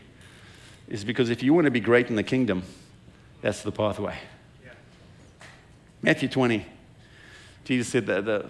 is 0.88 1.04
because 1.04 1.30
if 1.30 1.42
you 1.42 1.54
want 1.54 1.66
to 1.66 1.70
be 1.70 1.80
great 1.80 2.10
in 2.10 2.16
the 2.16 2.24
kingdom, 2.24 2.64
that's 3.42 3.62
the 3.62 3.70
pathway. 3.70 4.18
Matthew 6.02 6.28
20, 6.28 6.64
Jesus 7.64 7.88
said 7.88 8.06
that 8.06 8.24
the, 8.24 8.48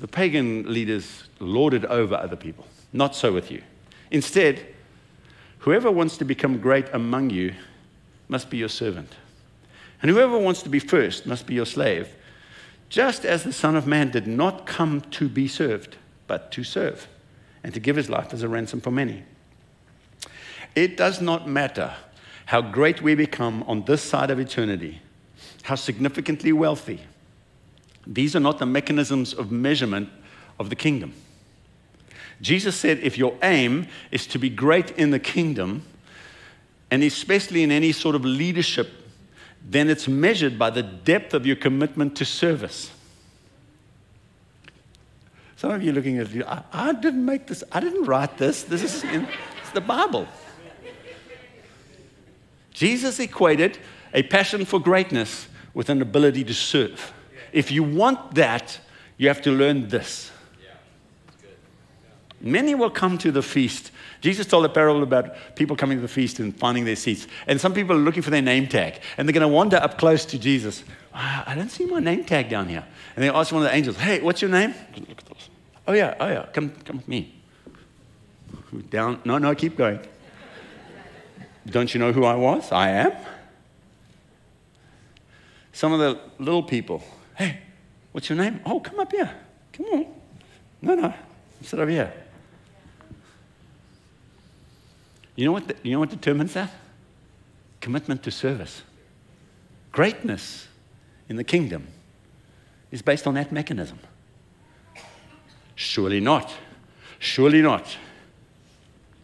the 0.00 0.08
pagan 0.08 0.72
leaders 0.72 1.24
lorded 1.38 1.84
over 1.84 2.16
other 2.16 2.36
people. 2.36 2.66
Not 2.92 3.14
so 3.14 3.32
with 3.32 3.50
you. 3.50 3.62
Instead, 4.10 4.66
whoever 5.58 5.90
wants 5.90 6.16
to 6.18 6.24
become 6.24 6.58
great 6.58 6.86
among 6.92 7.30
you 7.30 7.54
must 8.28 8.50
be 8.50 8.56
your 8.56 8.68
servant. 8.68 9.14
And 10.02 10.10
whoever 10.10 10.38
wants 10.38 10.62
to 10.62 10.68
be 10.68 10.80
first 10.80 11.26
must 11.26 11.46
be 11.46 11.54
your 11.54 11.66
slave, 11.66 12.08
just 12.88 13.24
as 13.24 13.44
the 13.44 13.52
Son 13.52 13.76
of 13.76 13.86
Man 13.86 14.10
did 14.10 14.26
not 14.26 14.66
come 14.66 15.02
to 15.02 15.28
be 15.28 15.46
served, 15.46 15.96
but 16.26 16.50
to 16.52 16.64
serve, 16.64 17.06
and 17.62 17.72
to 17.74 17.80
give 17.80 17.96
his 17.96 18.10
life 18.10 18.32
as 18.32 18.42
a 18.42 18.48
ransom 18.48 18.80
for 18.80 18.90
many. 18.90 19.22
It 20.74 20.96
does 20.96 21.20
not 21.20 21.48
matter 21.48 21.92
how 22.46 22.60
great 22.60 23.02
we 23.02 23.14
become 23.14 23.62
on 23.64 23.84
this 23.84 24.02
side 24.02 24.30
of 24.30 24.40
eternity 24.40 25.00
how 25.70 25.76
significantly 25.76 26.52
wealthy. 26.52 27.00
These 28.04 28.34
are 28.34 28.40
not 28.40 28.58
the 28.58 28.66
mechanisms 28.66 29.32
of 29.32 29.52
measurement 29.52 30.08
of 30.58 30.68
the 30.68 30.74
kingdom. 30.74 31.12
Jesus 32.40 32.74
said 32.74 32.98
if 32.98 33.16
your 33.16 33.36
aim 33.40 33.86
is 34.10 34.26
to 34.26 34.38
be 34.40 34.50
great 34.50 34.90
in 34.98 35.12
the 35.12 35.20
kingdom, 35.20 35.84
and 36.90 37.04
especially 37.04 37.62
in 37.62 37.70
any 37.70 37.92
sort 37.92 38.16
of 38.16 38.24
leadership, 38.24 38.88
then 39.64 39.88
it's 39.88 40.08
measured 40.08 40.58
by 40.58 40.70
the 40.70 40.82
depth 40.82 41.34
of 41.34 41.46
your 41.46 41.54
commitment 41.54 42.16
to 42.16 42.24
service. 42.24 42.90
Some 45.54 45.70
of 45.70 45.84
you 45.84 45.92
looking 45.92 46.18
at 46.18 46.32
you, 46.32 46.44
I, 46.46 46.64
I 46.72 46.92
didn't 46.94 47.24
make 47.24 47.46
this, 47.46 47.62
I 47.70 47.78
didn't 47.78 48.06
write 48.06 48.38
this. 48.38 48.64
This 48.64 48.82
is 48.82 49.04
in 49.04 49.28
the 49.72 49.80
Bible. 49.80 50.26
Jesus 52.72 53.20
equated 53.20 53.78
a 54.12 54.24
passion 54.24 54.64
for 54.64 54.80
greatness 54.80 55.46
with 55.74 55.88
an 55.88 56.02
ability 56.02 56.44
to 56.44 56.54
serve. 56.54 57.12
If 57.52 57.70
you 57.70 57.82
want 57.82 58.34
that, 58.34 58.78
you 59.16 59.28
have 59.28 59.42
to 59.42 59.50
learn 59.50 59.88
this. 59.88 60.30
Many 62.40 62.74
will 62.74 62.90
come 62.90 63.18
to 63.18 63.30
the 63.30 63.42
feast. 63.42 63.90
Jesus 64.22 64.46
told 64.46 64.64
a 64.64 64.68
parable 64.68 65.02
about 65.02 65.56
people 65.56 65.76
coming 65.76 65.98
to 65.98 66.02
the 66.02 66.08
feast 66.08 66.38
and 66.38 66.56
finding 66.56 66.86
their 66.86 66.96
seats. 66.96 67.26
And 67.46 67.60
some 67.60 67.74
people 67.74 67.94
are 67.94 68.00
looking 68.00 68.22
for 68.22 68.30
their 68.30 68.40
name 68.40 68.66
tag. 68.66 69.00
And 69.18 69.28
they're 69.28 69.34
going 69.34 69.42
to 69.42 69.48
wander 69.48 69.76
up 69.76 69.98
close 69.98 70.24
to 70.26 70.38
Jesus. 70.38 70.82
Ah, 71.12 71.44
I 71.46 71.54
don't 71.54 71.68
see 71.70 71.84
my 71.84 72.00
name 72.00 72.24
tag 72.24 72.48
down 72.48 72.68
here. 72.68 72.84
And 73.14 73.22
they 73.22 73.28
ask 73.28 73.52
one 73.52 73.62
of 73.62 73.68
the 73.68 73.74
angels, 73.74 73.96
Hey, 73.96 74.20
what's 74.20 74.40
your 74.40 74.50
name? 74.50 74.74
Oh, 75.86 75.92
yeah, 75.92 76.14
oh, 76.18 76.28
yeah, 76.28 76.46
come, 76.52 76.70
come 76.84 76.98
with 76.98 77.08
me. 77.08 77.34
Down. 78.88 79.20
No, 79.24 79.36
no, 79.36 79.54
keep 79.54 79.76
going. 79.76 80.00
Don't 81.66 81.92
you 81.92 82.00
know 82.00 82.12
who 82.12 82.24
I 82.24 82.36
was? 82.36 82.72
I 82.72 82.90
am. 82.90 83.12
Some 85.80 85.94
of 85.94 85.98
the 85.98 86.20
little 86.38 86.62
people, 86.62 87.02
hey, 87.36 87.58
what's 88.12 88.28
your 88.28 88.36
name? 88.36 88.60
Oh, 88.66 88.80
come 88.80 89.00
up 89.00 89.10
here. 89.10 89.34
Come 89.72 89.86
on. 89.86 90.06
No, 90.82 90.94
no, 90.94 91.14
sit 91.62 91.80
over 91.80 91.90
here. 91.90 92.12
You 95.36 95.46
know 95.46 95.52
what, 95.52 95.68
the, 95.68 95.76
you 95.82 95.92
know 95.92 96.00
what 96.00 96.10
determines 96.10 96.52
that? 96.52 96.70
Commitment 97.80 98.22
to 98.24 98.30
service. 98.30 98.82
Greatness 99.90 100.68
in 101.30 101.36
the 101.36 101.44
kingdom 101.44 101.86
is 102.90 103.00
based 103.00 103.26
on 103.26 103.32
that 103.32 103.50
mechanism. 103.50 104.00
Surely 105.76 106.20
not. 106.20 106.52
Surely 107.18 107.62
not. 107.62 107.96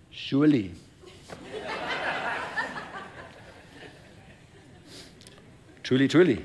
Surely. 0.09 0.73
Truly, 5.87 6.09
truly. 6.09 6.44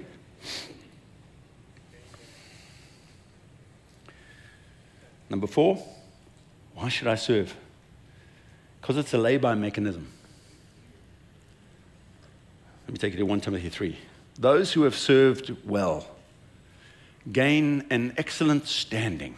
Number 5.31 5.47
four, 5.47 5.83
why 6.75 6.89
should 6.89 7.07
I 7.07 7.15
serve? 7.15 7.55
Because 8.79 8.97
it's 8.97 9.15
a 9.15 9.17
lay-by 9.17 9.55
mechanism. 9.55 10.11
Let 12.85 12.93
me 12.93 12.99
take 12.99 13.13
you 13.13 13.17
to 13.17 13.25
1 13.25 13.41
Timothy 13.41 13.69
3. 13.69 13.97
Those 14.37 14.73
who 14.73 14.83
have 14.83 14.95
served 14.95 15.57
well 15.65 16.05
gain 17.31 17.83
an 17.89 18.13
excellent 18.17 18.67
standing 18.67 19.37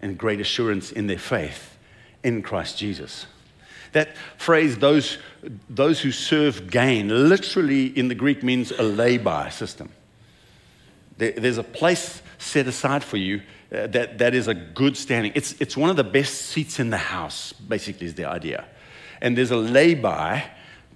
and 0.00 0.16
great 0.16 0.40
assurance 0.40 0.90
in 0.90 1.06
their 1.06 1.18
faith 1.18 1.76
in 2.24 2.40
Christ 2.40 2.78
Jesus. 2.78 3.26
That 3.92 4.16
phrase, 4.38 4.78
those, 4.78 5.18
those 5.68 6.00
who 6.00 6.12
serve 6.12 6.70
gain, 6.70 7.28
literally 7.28 7.86
in 7.86 8.08
the 8.08 8.14
Greek 8.14 8.42
means 8.42 8.72
a 8.72 8.82
lay-by 8.82 9.50
system. 9.50 9.90
There, 11.18 11.32
there's 11.32 11.58
a 11.58 11.62
place 11.62 12.22
set 12.38 12.66
aside 12.66 13.04
for 13.04 13.18
you 13.18 13.42
uh, 13.72 13.86
that, 13.88 14.18
that 14.18 14.34
is 14.34 14.48
a 14.48 14.54
good 14.54 14.96
standing. 14.96 15.32
It's, 15.34 15.52
it's 15.60 15.76
one 15.76 15.90
of 15.90 15.96
the 15.96 16.04
best 16.04 16.34
seats 16.34 16.80
in 16.80 16.90
the 16.90 16.96
house, 16.96 17.52
basically, 17.52 18.06
is 18.06 18.14
the 18.14 18.24
idea. 18.24 18.64
And 19.20 19.36
there's 19.36 19.50
a 19.50 19.56
lay-by 19.56 20.44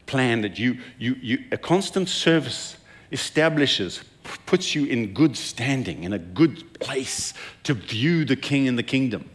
plan 0.07 0.41
that 0.43 0.59
you, 0.59 0.79
you, 0.99 1.17
you, 1.21 1.45
a 1.53 1.57
constant 1.57 2.09
service 2.09 2.77
establishes 3.13 4.03
puts 4.47 4.75
you 4.75 4.87
in 4.87 5.13
good 5.13 5.37
standing, 5.37 6.03
in 6.03 6.13
a 6.13 6.19
good 6.19 6.81
place 6.81 7.33
to 7.63 7.75
view 7.75 8.25
the 8.25 8.37
king 8.37 8.67
and 8.67 8.77
the 8.77 8.83
kingdom. 8.83 9.31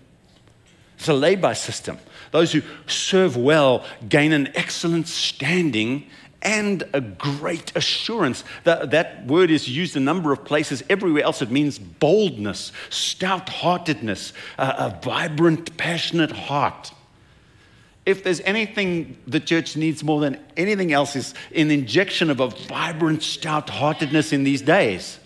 It's 1.02 1.10
a 1.10 1.36
by 1.36 1.54
system. 1.54 1.98
Those 2.30 2.52
who 2.52 2.62
serve 2.86 3.36
well 3.36 3.84
gain 4.08 4.34
an 4.34 4.52
excellent 4.54 5.08
standing 5.08 6.06
and 6.44 6.84
a 6.94 7.02
great 7.02 7.76
assurance. 7.76 8.44
That, 8.66 8.92
that 8.92 9.26
word 9.26 9.50
is 9.50 9.68
used 9.68 9.98
a 9.98 10.00
number 10.00 10.32
of 10.32 10.46
places. 10.46 10.84
Everywhere 10.92 11.24
else, 11.24 11.42
it 11.42 11.50
means 11.50 11.80
boldness, 11.80 12.72
stout 12.92 13.50
heartedness, 13.50 14.34
a, 14.60 14.64
a 14.64 15.00
vibrant, 15.02 15.76
passionate 15.76 16.32
heart. 16.32 16.92
If 18.06 18.24
there's 18.24 18.42
anything 18.42 19.18
the 19.26 19.40
church 19.40 19.76
needs 19.76 20.04
more 20.04 20.20
than 20.22 20.40
anything 20.56 20.94
else, 20.94 21.16
is 21.16 21.34
an 21.56 21.72
injection 21.72 22.30
of 22.30 22.40
a 22.40 22.50
vibrant, 22.50 23.24
stout 23.24 23.72
heartedness 23.72 24.34
in 24.34 24.44
these 24.44 24.62
days. 24.62 25.20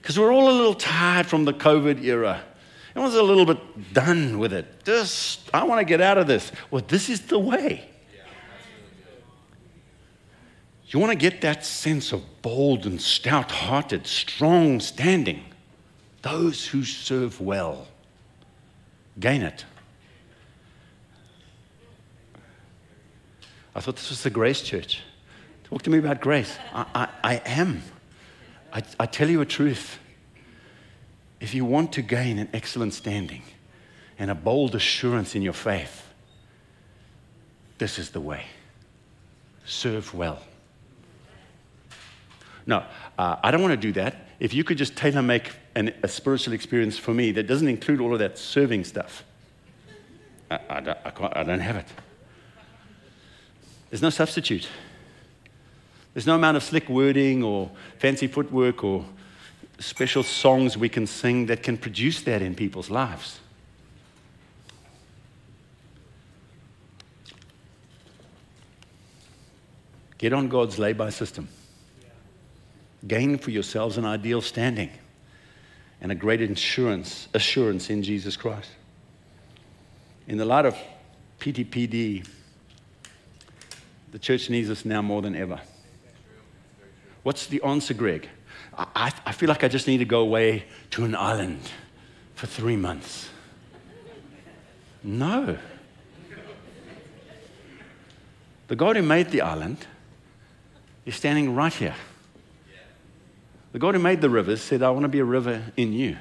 Because 0.00 0.16
we're 0.16 0.32
all 0.32 0.48
a 0.48 0.54
little 0.56 0.74
tired 0.74 1.26
from 1.26 1.44
the 1.44 1.52
COVID 1.52 2.04
era. 2.04 2.44
Everyone's 2.90 3.14
a 3.14 3.22
little 3.22 3.46
bit 3.46 3.92
done 3.92 4.38
with 4.38 4.52
it. 4.52 4.84
Just, 4.84 5.48
I 5.54 5.64
want 5.64 5.80
to 5.80 5.84
get 5.84 6.00
out 6.00 6.18
of 6.18 6.26
this. 6.26 6.50
Well, 6.70 6.82
this 6.86 7.08
is 7.08 7.22
the 7.22 7.38
way. 7.38 7.88
You 10.88 10.98
want 10.98 11.12
to 11.12 11.18
get 11.18 11.40
that 11.42 11.64
sense 11.64 12.12
of 12.12 12.42
bold 12.42 12.84
and 12.84 13.00
stout 13.00 13.52
hearted, 13.52 14.08
strong 14.08 14.80
standing. 14.80 15.44
Those 16.22 16.66
who 16.66 16.82
serve 16.82 17.40
well 17.40 17.86
gain 19.18 19.42
it. 19.42 19.64
I 23.74 23.80
thought 23.80 23.96
this 23.96 24.10
was 24.10 24.22
the 24.24 24.30
Grace 24.30 24.62
Church. 24.62 25.00
Talk 25.64 25.82
to 25.82 25.90
me 25.90 25.98
about 25.98 26.20
grace. 26.20 26.58
I, 26.74 26.86
I, 26.94 27.08
I 27.22 27.34
am. 27.46 27.82
I, 28.72 28.82
I 28.98 29.06
tell 29.06 29.30
you 29.30 29.40
a 29.40 29.46
truth. 29.46 29.99
If 31.40 31.54
you 31.54 31.64
want 31.64 31.92
to 31.94 32.02
gain 32.02 32.38
an 32.38 32.48
excellent 32.52 32.94
standing 32.94 33.42
and 34.18 34.30
a 34.30 34.34
bold 34.34 34.74
assurance 34.74 35.34
in 35.34 35.42
your 35.42 35.54
faith, 35.54 36.06
this 37.78 37.98
is 37.98 38.10
the 38.10 38.20
way. 38.20 38.44
Serve 39.64 40.12
well. 40.14 40.40
No, 42.66 42.84
uh, 43.18 43.36
I 43.42 43.50
don't 43.50 43.62
want 43.62 43.72
to 43.72 43.76
do 43.76 43.92
that. 43.92 44.26
If 44.38 44.52
you 44.52 44.64
could 44.64 44.76
just 44.76 44.96
tailor 44.96 45.22
make 45.22 45.50
an, 45.74 45.94
a 46.02 46.08
spiritual 46.08 46.52
experience 46.52 46.98
for 46.98 47.14
me 47.14 47.32
that 47.32 47.46
doesn't 47.46 47.68
include 47.68 48.00
all 48.00 48.12
of 48.12 48.18
that 48.18 48.36
serving 48.38 48.84
stuff, 48.84 49.24
I, 50.50 50.60
I, 50.68 50.80
don't, 50.80 50.98
I, 51.04 51.40
I 51.40 51.42
don't 51.42 51.60
have 51.60 51.76
it. 51.76 51.86
There's 53.88 54.02
no 54.02 54.10
substitute. 54.10 54.68
There's 56.12 56.26
no 56.26 56.34
amount 56.34 56.56
of 56.56 56.62
slick 56.62 56.88
wording 56.88 57.42
or 57.42 57.70
fancy 57.98 58.26
footwork 58.26 58.84
or 58.84 59.04
special 59.80 60.22
songs 60.22 60.76
we 60.76 60.88
can 60.88 61.06
sing 61.06 61.46
that 61.46 61.62
can 61.62 61.76
produce 61.76 62.22
that 62.22 62.42
in 62.42 62.54
people's 62.54 62.90
lives. 62.90 63.40
Get 70.18 70.34
on 70.34 70.48
God's 70.48 70.78
lay 70.78 70.92
by 70.92 71.08
system. 71.08 71.48
Gain 73.08 73.38
for 73.38 73.50
yourselves 73.50 73.96
an 73.96 74.04
ideal 74.04 74.42
standing 74.42 74.90
and 76.02 76.12
a 76.12 76.14
great 76.14 76.42
insurance, 76.42 77.28
assurance 77.32 77.88
in 77.88 78.02
Jesus 78.02 78.36
Christ. 78.36 78.68
In 80.28 80.36
the 80.36 80.44
light 80.44 80.66
of 80.66 80.76
PTPD, 81.38 82.28
the 84.12 84.18
church 84.18 84.50
needs 84.50 84.68
us 84.68 84.84
now 84.84 85.00
more 85.00 85.22
than 85.22 85.34
ever. 85.34 85.58
What's 87.22 87.46
the 87.46 87.62
answer, 87.62 87.94
Greg? 87.94 88.28
I, 88.96 89.12
I 89.26 89.32
feel 89.32 89.48
like 89.48 89.62
I 89.62 89.68
just 89.68 89.86
need 89.86 89.98
to 89.98 90.06
go 90.06 90.20
away 90.20 90.64
to 90.92 91.04
an 91.04 91.14
island 91.14 91.60
for 92.34 92.46
three 92.46 92.76
months. 92.76 93.28
No. 95.02 95.58
The 98.68 98.76
God 98.76 98.96
who 98.96 99.02
made 99.02 99.30
the 99.30 99.42
island 99.42 99.86
is 101.04 101.14
standing 101.14 101.54
right 101.54 101.72
here. 101.72 101.94
The 103.72 103.78
God 103.78 103.94
who 103.94 104.00
made 104.00 104.20
the 104.20 104.30
rivers 104.30 104.62
said, 104.62 104.82
I 104.82 104.90
want 104.90 105.02
to 105.02 105.08
be 105.08 105.18
a 105.18 105.24
river 105.24 105.62
in 105.76 105.92
you. 105.92 106.16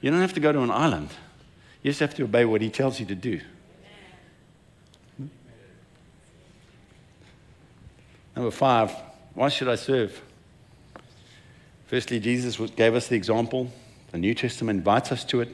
You 0.00 0.10
don't 0.10 0.20
have 0.20 0.34
to 0.34 0.40
go 0.40 0.52
to 0.52 0.60
an 0.60 0.70
island, 0.70 1.10
you 1.82 1.90
just 1.90 2.00
have 2.00 2.14
to 2.14 2.24
obey 2.24 2.44
what 2.44 2.62
He 2.62 2.70
tells 2.70 2.98
you 2.98 3.06
to 3.06 3.14
do. 3.14 3.40
Number 8.34 8.50
five, 8.50 8.90
why 9.34 9.50
should 9.50 9.68
I 9.68 9.74
serve? 9.74 10.20
Firstly, 11.92 12.20
Jesus 12.20 12.56
gave 12.70 12.94
us 12.94 13.08
the 13.08 13.16
example. 13.16 13.70
The 14.12 14.16
New 14.16 14.32
Testament 14.32 14.78
invites 14.78 15.12
us 15.12 15.24
to 15.24 15.42
it. 15.42 15.50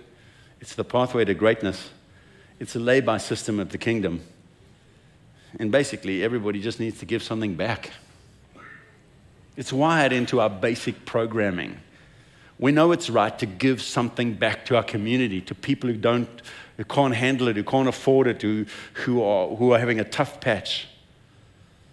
It's 0.61 0.77
the 0.77 0.85
pathway 0.85 1.25
to 1.25 1.35
greatness, 1.35 1.91
it's 2.61 2.77
a 2.77 2.79
lay 2.79 3.01
by 3.01 3.19
system 3.19 3.59
of 3.59 3.71
the 3.71 3.79
kingdom. 3.79 4.21
And 5.59 5.73
basically, 5.73 6.23
everybody 6.23 6.61
just 6.61 6.79
needs 6.79 7.01
to 7.01 7.07
give 7.07 7.25
something 7.25 7.57
back. 7.57 7.91
It's 9.57 9.73
wired 9.73 10.13
into 10.13 10.41
our 10.41 10.49
basic 10.49 11.05
programming. 11.05 11.81
We 12.61 12.71
know 12.71 12.93
it's 12.93 13.11
right 13.11 13.37
to 13.41 13.47
give 13.47 13.83
something 13.83 14.35
back 14.35 14.65
to 14.67 14.77
our 14.77 14.85
community, 14.85 15.41
to 15.41 15.57
people 15.57 15.91
who 15.91 15.97
don't, 15.97 16.29
who 16.77 16.85
can't 16.85 17.17
handle 17.17 17.49
it, 17.49 17.57
who 17.57 17.65
can't 17.65 17.89
afford 17.89 18.29
it, 18.29 18.43
who, 18.43 18.65
who, 18.93 19.25
are, 19.25 19.49
who 19.57 19.73
are 19.73 19.79
having 19.81 19.99
a 19.99 20.05
tough 20.05 20.41
patch 20.41 20.87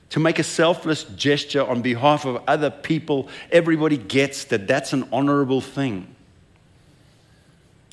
to 0.10 0.20
make 0.20 0.40
a 0.40 0.44
selfless 0.44 1.04
gesture 1.04 1.66
on 1.66 1.82
behalf 1.82 2.26
of 2.26 2.42
other 2.48 2.70
people, 2.70 3.28
everybody 3.52 3.98
gets 3.98 4.46
that 4.46 4.68
that's 4.68 4.94
an 4.94 5.08
honorable 5.12 5.62
thing. 5.62 6.15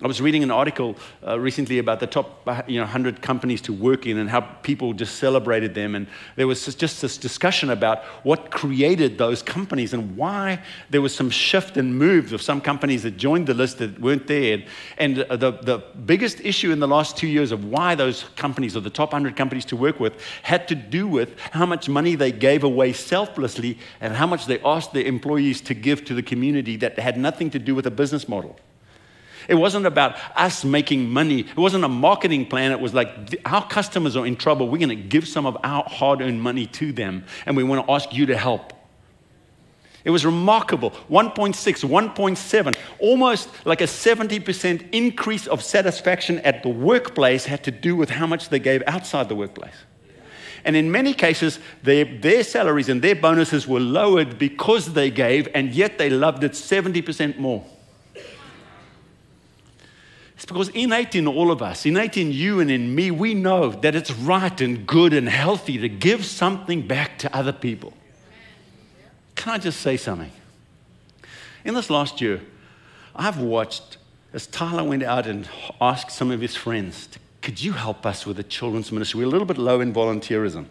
I 0.03 0.09
was 0.09 0.21
reading 0.21 0.43
an 0.43 0.51
article 0.51 0.97
uh, 1.25 1.39
recently 1.39 1.79
about 1.79 2.01
the 2.01 2.09
top 2.09 2.43
uh, 2.49 2.63
you 2.67 2.79
know, 2.79 2.83
100 2.83 3.23
companies 3.23 3.61
to 3.63 3.73
work 3.73 4.05
in 4.05 4.19
and 4.19 4.29
how 4.29 4.41
people 4.41 4.95
just 4.95 5.19
celebrated 5.19 5.77
them. 5.77 5.95
And 5.95 6.09
there 6.35 6.49
was 6.49 6.75
just 6.75 7.01
this 7.01 7.17
discussion 7.17 7.71
about 7.71 8.03
what 8.25 8.51
created 8.51 9.17
those 9.17 9.45
companies 9.45 9.95
and 9.95 10.17
why 10.17 10.61
there 10.91 11.01
was 11.01 11.15
some 11.15 11.31
shift 11.31 11.77
and 11.77 11.97
moves 11.97 12.33
of 12.33 12.43
some 12.43 12.61
companies 12.61 13.05
that 13.05 13.17
joined 13.17 13.47
the 13.47 13.55
list 13.55 13.79
that 13.79 14.01
weren't 14.01 14.27
there. 14.27 14.65
And 14.99 15.19
the, 15.19 15.59
the 15.63 15.85
biggest 16.05 16.41
issue 16.41 16.73
in 16.73 16.81
the 16.81 16.89
last 16.89 17.17
two 17.17 17.29
years 17.29 17.53
of 17.53 17.65
why 17.65 17.95
those 17.95 18.25
companies, 18.35 18.77
or 18.77 18.81
the 18.81 18.91
top 18.91 19.13
100 19.13 19.37
companies 19.37 19.65
to 19.67 19.77
work 19.77 20.01
with, 20.01 20.15
had 20.43 20.67
to 20.67 20.75
do 20.75 21.07
with 21.07 21.39
how 21.53 21.65
much 21.65 21.89
money 21.89 22.17
they 22.17 22.33
gave 22.33 22.65
away 22.65 22.93
selflessly 22.93 23.79
and 24.01 24.15
how 24.15 24.27
much 24.27 24.47
they 24.47 24.59
asked 24.63 24.95
their 24.95 25.05
employees 25.05 25.61
to 25.61 25.75
give 25.75 26.05
to 26.07 26.15
the 26.15 26.25
community 26.25 26.75
that 26.79 26.99
had 26.99 27.17
nothing 27.17 27.51
to 27.51 27.61
do 27.61 27.77
with 27.77 27.87
a 27.87 27.91
business 27.91 28.29
model. 28.29 28.59
It 29.49 29.55
wasn't 29.55 29.87
about 29.87 30.17
us 30.37 30.65
making 30.65 31.11
money. 31.11 31.41
It 31.41 31.57
wasn't 31.57 31.85
a 31.85 31.89
marketing 31.89 32.47
plan. 32.47 32.73
It 32.73 32.81
was 32.81 32.95
like 32.95 33.41
our 33.45 33.67
customers 33.67 34.17
are 34.17 34.27
in 34.27 34.37
trouble. 34.37 34.69
We're 34.69 34.79
going 34.79 34.89
to 34.91 34.97
give 34.97 35.27
some 35.27 35.47
of 35.47 35.57
our 35.63 35.85
hard 35.85 36.21
earned 36.21 36.43
money 36.43 36.67
to 36.67 36.93
them, 36.93 37.25
and 37.47 37.57
we 37.57 37.65
want 37.65 37.87
to 37.87 37.93
ask 37.93 38.13
you 38.13 38.27
to 38.27 38.37
help. 38.37 38.73
It 40.05 40.11
was 40.11 40.25
remarkable 40.25 40.91
1.6, 41.11 41.55
1.7, 41.55 42.77
almost 42.99 43.49
like 43.65 43.81
a 43.81 43.85
70% 43.85 44.89
increase 44.93 45.47
of 45.47 45.63
satisfaction 45.63 46.41
at 46.41 46.63
the 46.63 46.69
workplace 46.69 47.45
had 47.45 47.63
to 47.65 47.71
do 47.71 47.95
with 47.95 48.11
how 48.11 48.27
much 48.27 48.49
they 48.49 48.59
gave 48.59 48.83
outside 48.87 49.29
the 49.29 49.37
workplace. 49.37 49.75
And 50.65 50.77
in 50.77 50.91
many 50.91 51.13
cases, 51.13 51.59
their, 51.83 52.05
their 52.05 52.45
salaries 52.45 52.89
and 52.89 53.03
their 53.03 53.17
bonuses 53.17 53.67
were 53.67 53.81
lowered 53.81 54.39
because 54.39 54.93
they 54.93 55.11
gave, 55.11 55.49
and 55.55 55.73
yet 55.73 55.99
they 55.99 56.11
loved 56.11 56.45
it 56.45 56.53
70% 56.53 57.39
more. 57.39 57.65
It's 60.43 60.51
because 60.51 60.71
innate 60.71 61.15
in 61.15 61.29
all 61.29 61.53
of 61.53 61.63
us, 61.63 61.87
innate 61.87 62.17
in 62.17 62.33
you 62.33 62.59
and 62.59 62.69
in 62.69 62.93
me, 62.97 63.13
we 63.13 63.33
know 63.33 63.71
that 63.71 63.95
it's 63.95 64.11
right 64.11 64.61
and 64.61 64.85
good 64.85 65.13
and 65.13 65.29
healthy 65.29 65.79
to 65.79 65.89
give 65.89 66.25
something 66.25 66.85
back 66.85 67.17
to 67.21 67.33
other 67.33 67.53
people. 67.53 67.93
Can 69.37 69.53
I 69.53 69.59
just 69.59 69.81
say 69.81 69.97
something? 69.97 70.33
In 71.65 71.75
this 71.75 71.91
last 71.91 72.21
year, 72.21 72.41
I've 73.15 73.39
watched 73.39 73.99
as 74.33 74.49
Tyler 74.49 74.83
went 74.83 75.05
out 75.05 75.29
and 75.29 75.49
asked 75.81 76.11
some 76.11 76.33
of 76.33 76.41
his 76.41 76.57
friends, 76.57 77.09
Could 77.41 77.63
you 77.63 77.75
help 77.75 78.05
us 78.05 78.27
with 78.27 78.37
the 78.37 78.43
children's 78.43 78.91
ministry? 78.91 79.19
We're 79.21 79.27
a 79.27 79.31
little 79.31 79.47
bit 79.47 79.59
low 79.59 79.81
in 79.81 79.95
volunteerism. 79.95 80.67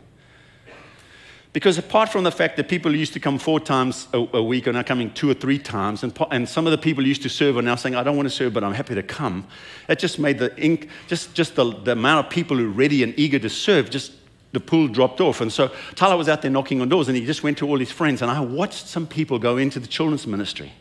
Because 1.53 1.77
apart 1.77 2.09
from 2.09 2.23
the 2.23 2.31
fact 2.31 2.55
that 2.57 2.69
people 2.69 2.95
used 2.95 3.11
to 3.13 3.19
come 3.19 3.37
four 3.37 3.59
times 3.59 4.07
a, 4.13 4.25
a 4.33 4.43
week 4.43 4.67
are 4.67 4.73
now 4.73 4.83
coming 4.83 5.13
two 5.13 5.29
or 5.29 5.33
three 5.33 5.59
times, 5.59 6.01
and, 6.01 6.17
and 6.31 6.47
some 6.47 6.65
of 6.65 6.71
the 6.71 6.77
people 6.77 7.05
used 7.05 7.23
to 7.23 7.29
serve 7.29 7.57
are 7.57 7.61
now 7.61 7.75
saying, 7.75 7.93
I 7.93 8.03
don't 8.03 8.15
want 8.15 8.27
to 8.27 8.33
serve, 8.33 8.53
but 8.53 8.63
I'm 8.63 8.73
happy 8.73 8.95
to 8.95 9.03
come. 9.03 9.45
That 9.87 9.99
just 9.99 10.17
made 10.17 10.39
the 10.39 10.57
ink, 10.57 10.87
just, 11.07 11.33
just 11.33 11.55
the, 11.55 11.69
the 11.69 11.91
amount 11.91 12.25
of 12.25 12.31
people 12.31 12.55
who 12.55 12.67
are 12.67 12.73
ready 12.73 13.03
and 13.03 13.13
eager 13.19 13.37
to 13.39 13.49
serve, 13.49 13.89
just 13.89 14.13
the 14.53 14.61
pool 14.61 14.87
dropped 14.87 15.19
off. 15.19 15.41
And 15.41 15.51
so 15.51 15.71
Tyler 15.95 16.15
was 16.15 16.29
out 16.29 16.41
there 16.41 16.51
knocking 16.51 16.79
on 16.79 16.87
doors, 16.87 17.09
and 17.09 17.17
he 17.17 17.25
just 17.25 17.43
went 17.43 17.57
to 17.57 17.67
all 17.67 17.77
his 17.77 17.91
friends, 17.91 18.21
and 18.21 18.31
I 18.31 18.39
watched 18.39 18.87
some 18.87 19.05
people 19.05 19.37
go 19.37 19.57
into 19.57 19.81
the 19.81 19.87
children's 19.87 20.25
ministry. 20.25 20.71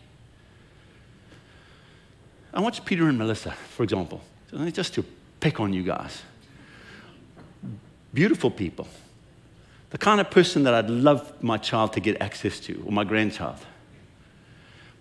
I 2.54 2.60
watched 2.60 2.84
Peter 2.84 3.08
and 3.08 3.18
Melissa, 3.18 3.52
for 3.52 3.82
example, 3.82 4.20
just 4.72 4.94
to 4.94 5.04
pick 5.40 5.58
on 5.58 5.72
you 5.72 5.82
guys. 5.82 6.22
Beautiful 8.12 8.50
people 8.52 8.86
the 9.90 9.98
kind 9.98 10.20
of 10.20 10.30
person 10.30 10.62
that 10.62 10.74
I'd 10.74 10.88
love 10.88 11.42
my 11.42 11.58
child 11.58 11.92
to 11.94 12.00
get 12.00 12.20
access 12.22 12.60
to, 12.60 12.82
or 12.86 12.92
my 12.92 13.04
grandchild. 13.04 13.58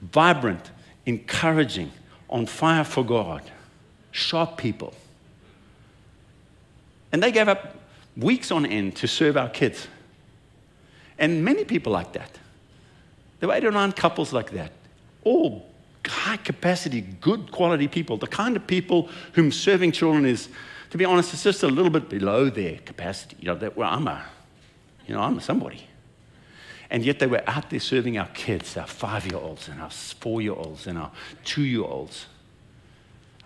vibrant, 0.02 0.72
encouraging, 1.06 1.92
on 2.30 2.46
fire 2.46 2.84
for 2.84 3.04
God, 3.04 3.42
sharp 4.12 4.58
people. 4.58 4.94
And 7.12 7.24
they 7.24 7.32
gave 7.32 7.48
up 7.48 7.76
weeks 8.16 8.52
on 8.52 8.66
end 8.66 8.96
to 8.98 9.08
serve 9.08 9.36
our 9.36 9.50
kids. 9.50 9.88
And 11.18 11.44
many 11.44 11.66
people 11.66 11.92
like 11.92 12.14
that. 12.14 12.38
There 13.40 13.50
were 13.50 13.56
eight 13.56 13.66
or 13.66 13.72
nine 13.72 13.92
couples 13.92 14.32
like 14.32 14.52
that, 14.52 14.72
all 15.24 15.66
high 16.06 16.38
capacity, 16.38 17.02
good 17.02 17.52
quality 17.52 17.88
people, 17.88 18.18
the 18.18 18.28
kind 18.28 18.56
of 18.56 18.66
people 18.66 19.10
whom 19.34 19.52
serving 19.52 19.92
children 19.92 20.26
is, 20.26 20.50
to 20.90 20.98
be 20.98 21.06
honest, 21.06 21.34
it's 21.34 21.44
just 21.44 21.64
a 21.64 21.68
little 21.68 21.92
bit 21.92 22.10
below 22.10 22.50
their 22.50 22.78
capacity. 22.80 23.38
You 23.40 23.48
know, 23.48 23.56
that, 23.56 23.78
well, 23.78 23.90
I'm 23.92 24.08
a, 24.08 24.26
you 25.10 25.16
know, 25.16 25.22
I'm 25.22 25.40
somebody. 25.40 25.88
And 26.92 27.04
yet 27.04 27.18
they 27.18 27.26
were 27.26 27.42
out 27.48 27.72
there 27.72 27.80
serving 27.80 28.20
our 28.20 28.28
kids, 28.28 28.78
our 28.78 28.86
five 28.86 29.26
year 29.26 29.40
olds 29.40 29.68
and 29.68 29.82
our 29.82 29.90
four 29.90 30.40
year 30.40 30.54
olds 30.54 30.86
and 30.86 31.00
our 31.00 31.12
two 31.44 31.64
year 31.64 31.84
olds. 31.84 32.28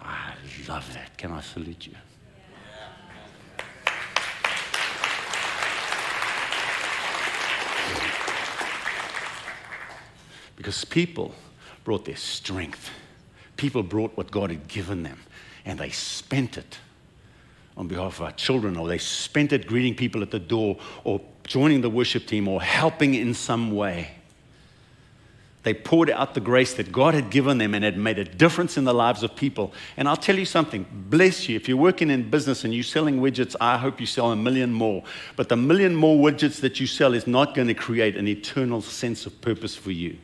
I 0.02 0.34
love 0.67 0.93
that. 0.93 1.17
Can 1.17 1.32
I 1.32 1.39
salute 1.39 1.88
you? 1.88 1.95
Because 10.58 10.84
people 10.84 11.34
brought 11.86 12.04
their 12.04 12.17
strength. 12.17 12.89
People 13.56 13.84
brought 13.84 14.17
what 14.17 14.32
God 14.32 14.49
had 14.49 14.67
given 14.67 15.04
them, 15.04 15.19
and 15.63 15.80
they 15.80 15.91
spent 15.91 16.58
it 16.58 16.78
on 17.78 17.88
behalf 17.88 18.19
of 18.19 18.26
our 18.26 18.32
children, 18.34 18.76
or 18.76 18.88
they 18.88 18.97
spent 18.97 19.54
it 19.54 19.65
greeting 19.65 19.95
people 19.95 20.21
at 20.21 20.32
the 20.32 20.39
door, 20.39 20.78
or 21.04 21.21
joining 21.45 21.82
the 21.82 21.89
worship 21.89 22.25
team, 22.25 22.47
or 22.47 22.62
helping 22.62 23.13
in 23.15 23.34
some 23.34 23.71
way. 23.75 24.12
They 25.63 25.73
poured 25.73 26.10
out 26.10 26.34
the 26.34 26.41
grace 26.41 26.73
that 26.73 26.91
God 26.91 27.13
had 27.13 27.29
given 27.29 27.58
them 27.58 27.73
and 27.73 27.86
had 27.86 27.97
made 27.97 28.19
a 28.19 28.25
difference 28.25 28.77
in 28.77 28.84
the 28.84 28.93
lives 28.93 29.23
of 29.23 29.34
people. 29.36 29.73
And 29.95 30.10
I'll 30.10 30.17
tell 30.17 30.38
you 30.38 30.45
something 30.45 30.86
bless 31.10 31.47
you. 31.47 31.56
If 31.56 31.69
you're 31.69 31.77
working 31.77 32.10
in 32.10 32.29
business 32.29 32.65
and 32.65 32.73
you're 32.73 32.84
selling 32.84 33.21
widgets, 33.21 33.56
I 33.62 33.77
hope 33.77 34.01
you 34.01 34.06
sell 34.06 34.32
a 34.32 34.36
million 34.36 34.73
more. 34.73 35.03
But 35.38 35.47
the 35.47 35.56
million 35.56 35.95
more 35.95 36.17
widgets 36.17 36.60
that 36.60 36.82
you 36.82 36.88
sell 36.88 37.13
is 37.13 37.27
not 37.27 37.56
going 37.56 37.69
to 37.69 37.73
create 37.73 38.17
an 38.17 38.27
eternal 38.27 38.82
sense 38.82 39.25
of 39.25 39.39
purpose 39.39 39.73
for 39.73 39.91
you. 39.91 40.17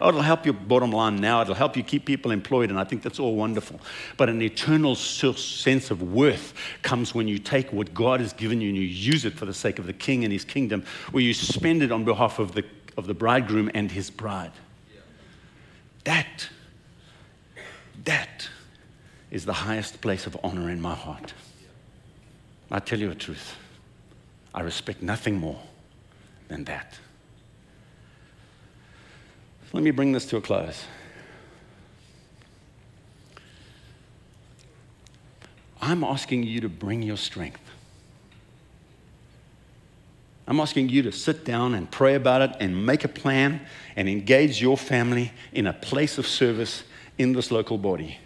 Oh, 0.00 0.08
it'll 0.08 0.22
help 0.22 0.46
your 0.46 0.54
bottom 0.54 0.90
line 0.90 1.16
now. 1.16 1.42
It'll 1.42 1.54
help 1.54 1.76
you 1.76 1.82
keep 1.82 2.06
people 2.06 2.30
employed, 2.30 2.70
and 2.70 2.78
I 2.78 2.84
think 2.84 3.02
that's 3.02 3.18
all 3.18 3.34
wonderful. 3.34 3.80
But 4.16 4.28
an 4.30 4.40
eternal 4.40 4.94
sense 4.94 5.90
of 5.90 6.00
worth 6.02 6.54
comes 6.82 7.14
when 7.14 7.28
you 7.28 7.38
take 7.38 7.72
what 7.72 7.92
God 7.92 8.20
has 8.20 8.32
given 8.32 8.60
you 8.60 8.68
and 8.68 8.76
you 8.76 8.84
use 8.84 9.24
it 9.24 9.34
for 9.34 9.44
the 9.44 9.52
sake 9.52 9.78
of 9.78 9.86
the 9.86 9.92
King 9.92 10.24
and 10.24 10.32
His 10.32 10.44
kingdom, 10.44 10.84
where 11.10 11.22
you 11.22 11.34
spend 11.34 11.82
it 11.82 11.92
on 11.92 12.04
behalf 12.04 12.38
of 12.38 12.52
the, 12.52 12.64
of 12.96 13.06
the 13.06 13.14
bridegroom 13.14 13.70
and 13.74 13.90
his 13.90 14.10
bride. 14.10 14.52
That, 16.04 16.48
that 18.04 18.48
is 19.30 19.44
the 19.44 19.52
highest 19.52 20.00
place 20.00 20.26
of 20.26 20.36
honor 20.42 20.70
in 20.70 20.80
my 20.80 20.94
heart. 20.94 21.34
I 22.70 22.78
tell 22.78 22.98
you 22.98 23.08
the 23.08 23.14
truth. 23.14 23.56
I 24.54 24.62
respect 24.62 25.02
nothing 25.02 25.38
more 25.38 25.60
than 26.48 26.64
that. 26.64 26.98
Let 29.72 29.82
me 29.84 29.92
bring 29.92 30.12
this 30.12 30.26
to 30.26 30.36
a 30.36 30.40
close. 30.40 30.84
I'm 35.80 36.04
asking 36.04 36.42
you 36.42 36.60
to 36.60 36.68
bring 36.68 37.02
your 37.02 37.16
strength. 37.16 37.60
I'm 40.46 40.58
asking 40.58 40.88
you 40.88 41.02
to 41.02 41.12
sit 41.12 41.44
down 41.44 41.74
and 41.74 41.88
pray 41.88 42.16
about 42.16 42.42
it 42.42 42.50
and 42.58 42.84
make 42.84 43.04
a 43.04 43.08
plan 43.08 43.60
and 43.94 44.08
engage 44.08 44.60
your 44.60 44.76
family 44.76 45.32
in 45.52 45.68
a 45.68 45.72
place 45.72 46.18
of 46.18 46.26
service 46.26 46.82
in 47.18 47.32
this 47.32 47.52
local 47.52 47.78
body. 47.78 48.18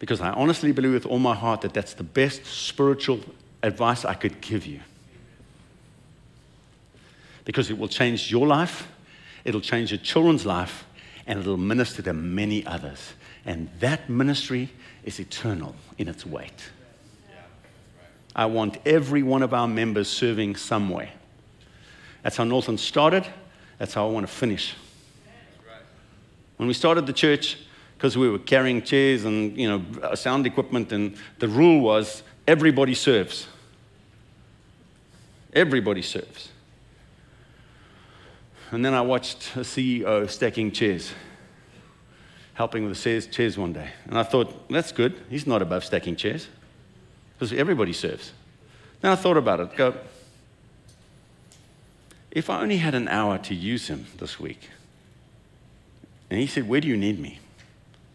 Because 0.00 0.20
I 0.20 0.30
honestly 0.30 0.72
believe 0.72 0.92
with 0.92 1.06
all 1.06 1.20
my 1.20 1.34
heart 1.34 1.60
that 1.60 1.72
that's 1.72 1.94
the 1.94 2.02
best 2.02 2.44
spiritual 2.44 3.20
advice 3.62 4.04
I 4.04 4.14
could 4.14 4.40
give 4.40 4.66
you. 4.66 4.80
Because 7.44 7.70
it 7.70 7.78
will 7.78 7.88
change 7.88 8.30
your 8.30 8.46
life 8.46 8.88
it'll 9.48 9.62
change 9.62 9.90
your 9.90 9.98
children's 9.98 10.44
life, 10.44 10.84
and 11.26 11.38
it'll 11.38 11.56
minister 11.56 12.02
to 12.02 12.12
many 12.12 12.66
others. 12.66 13.14
And 13.46 13.70
that 13.80 14.10
ministry 14.10 14.68
is 15.04 15.18
eternal 15.18 15.74
in 15.96 16.06
its 16.06 16.26
weight. 16.26 16.70
I 18.36 18.44
want 18.44 18.76
every 18.84 19.22
one 19.22 19.42
of 19.42 19.54
our 19.54 19.66
members 19.66 20.08
serving 20.08 20.56
somewhere. 20.56 21.10
That's 22.22 22.36
how 22.36 22.44
Northland 22.44 22.78
started. 22.78 23.26
That's 23.78 23.94
how 23.94 24.06
I 24.06 24.10
want 24.10 24.26
to 24.26 24.32
finish. 24.32 24.74
When 26.58 26.68
we 26.68 26.74
started 26.74 27.06
the 27.06 27.12
church, 27.12 27.56
because 27.96 28.18
we 28.18 28.28
were 28.28 28.38
carrying 28.38 28.82
chairs 28.82 29.24
and 29.24 29.56
you 29.56 29.68
know 29.68 30.14
sound 30.14 30.46
equipment, 30.46 30.92
and 30.92 31.16
the 31.38 31.48
rule 31.48 31.80
was 31.80 32.22
everybody 32.46 32.94
serves. 32.94 33.46
Everybody 35.54 36.02
serves. 36.02 36.50
And 38.70 38.84
then 38.84 38.94
I 38.94 39.00
watched 39.00 39.56
a 39.56 39.60
CEO 39.60 40.28
stacking 40.28 40.72
chairs, 40.72 41.12
helping 42.54 42.84
with 42.84 43.02
the 43.02 43.20
chairs 43.22 43.56
one 43.56 43.72
day. 43.72 43.90
And 44.06 44.18
I 44.18 44.22
thought, 44.22 44.68
that's 44.68 44.92
good. 44.92 45.20
He's 45.30 45.46
not 45.46 45.62
above 45.62 45.84
stacking 45.84 46.16
chairs 46.16 46.48
because 47.34 47.52
everybody 47.52 47.92
serves. 47.92 48.32
Then 49.00 49.12
I 49.12 49.14
thought 49.14 49.36
about 49.36 49.60
it. 49.60 49.76
Go, 49.76 49.94
if 52.30 52.50
I 52.50 52.60
only 52.60 52.76
had 52.76 52.94
an 52.94 53.08
hour 53.08 53.38
to 53.38 53.54
use 53.54 53.88
him 53.88 54.06
this 54.18 54.38
week, 54.38 54.68
and 56.30 56.38
he 56.38 56.46
said, 56.46 56.68
Where 56.68 56.80
do 56.80 56.88
you 56.88 56.96
need 56.96 57.18
me? 57.18 57.38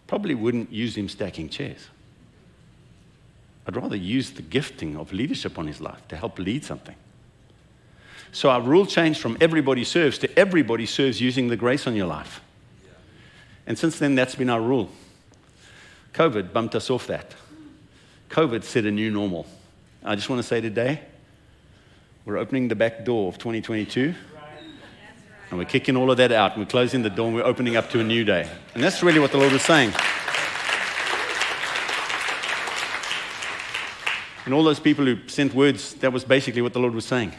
Probably 0.07 0.35
wouldn't 0.35 0.71
use 0.71 0.95
him 0.95 1.09
stacking 1.09 1.49
chairs. 1.49 1.87
I'd 3.65 3.75
rather 3.75 3.95
use 3.95 4.31
the 4.31 4.41
gifting 4.41 4.97
of 4.97 5.13
leadership 5.13 5.57
on 5.57 5.67
his 5.67 5.81
life 5.81 6.07
to 6.09 6.15
help 6.15 6.37
lead 6.37 6.63
something. 6.63 6.95
So 8.33 8.49
our 8.49 8.61
rule 8.61 8.87
changed 8.87 9.21
from 9.21 9.37
everybody 9.39 9.83
serves 9.83 10.17
to 10.17 10.39
everybody 10.39 10.87
serves 10.87 11.21
using 11.21 11.47
the 11.47 11.55
grace 11.55 11.85
on 11.85 11.95
your 11.95 12.07
life. 12.07 12.41
And 13.67 13.77
since 13.77 13.99
then, 13.99 14.15
that's 14.15 14.35
been 14.35 14.49
our 14.49 14.59
rule. 14.59 14.89
COVID 16.13 16.51
bumped 16.51 16.75
us 16.75 16.89
off 16.89 17.07
that. 17.07 17.33
COVID 18.29 18.63
set 18.63 18.85
a 18.85 18.91
new 18.91 19.11
normal. 19.11 19.45
I 20.03 20.15
just 20.15 20.29
want 20.29 20.41
to 20.41 20.47
say 20.47 20.59
today, 20.59 20.99
we're 22.25 22.37
opening 22.37 22.67
the 22.67 22.75
back 22.75 23.05
door 23.05 23.29
of 23.29 23.37
2022. 23.37 24.15
And 25.49 25.59
we're 25.59 25.65
kicking 25.65 25.95
all 25.95 26.09
of 26.09 26.17
that 26.17 26.31
out. 26.31 26.57
We're 26.57 26.65
closing 26.65 27.03
the 27.03 27.11
door 27.11 27.27
and 27.27 27.35
we're 27.35 27.43
opening 27.43 27.75
up 27.75 27.91
to 27.91 27.99
a 27.99 28.03
new 28.03 28.25
day. 28.25 28.49
And 28.73 28.83
that's 28.83 29.03
really 29.03 29.19
what 29.19 29.31
the 29.31 29.37
Lord 29.37 29.53
is 29.53 29.61
saying. 29.61 29.93
And 34.45 34.53
all 34.55 34.63
those 34.63 34.79
people 34.79 35.05
who 35.05 35.27
sent 35.27 35.53
words, 35.53 35.93
that 35.95 36.11
was 36.11 36.25
basically 36.25 36.63
what 36.63 36.73
the 36.73 36.79
Lord 36.79 36.95
was 36.95 37.05
saying. 37.05 37.33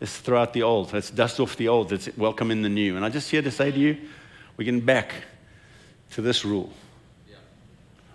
Let's 0.00 0.18
throw 0.18 0.40
out 0.40 0.52
the 0.52 0.62
old. 0.62 0.92
Let's 0.92 1.10
dust 1.10 1.40
off 1.40 1.56
the 1.56 1.68
old. 1.68 1.90
Let's 1.90 2.14
welcome 2.16 2.50
in 2.50 2.62
the 2.62 2.68
new. 2.68 2.96
And 2.96 3.04
I 3.04 3.08
just 3.08 3.30
here 3.30 3.42
to 3.42 3.50
say 3.50 3.70
to 3.70 3.78
you, 3.78 3.96
we're 4.56 4.64
getting 4.64 4.80
back 4.80 5.14
to 6.12 6.22
this 6.22 6.44
rule. 6.44 6.70
Yeah. 7.28 7.36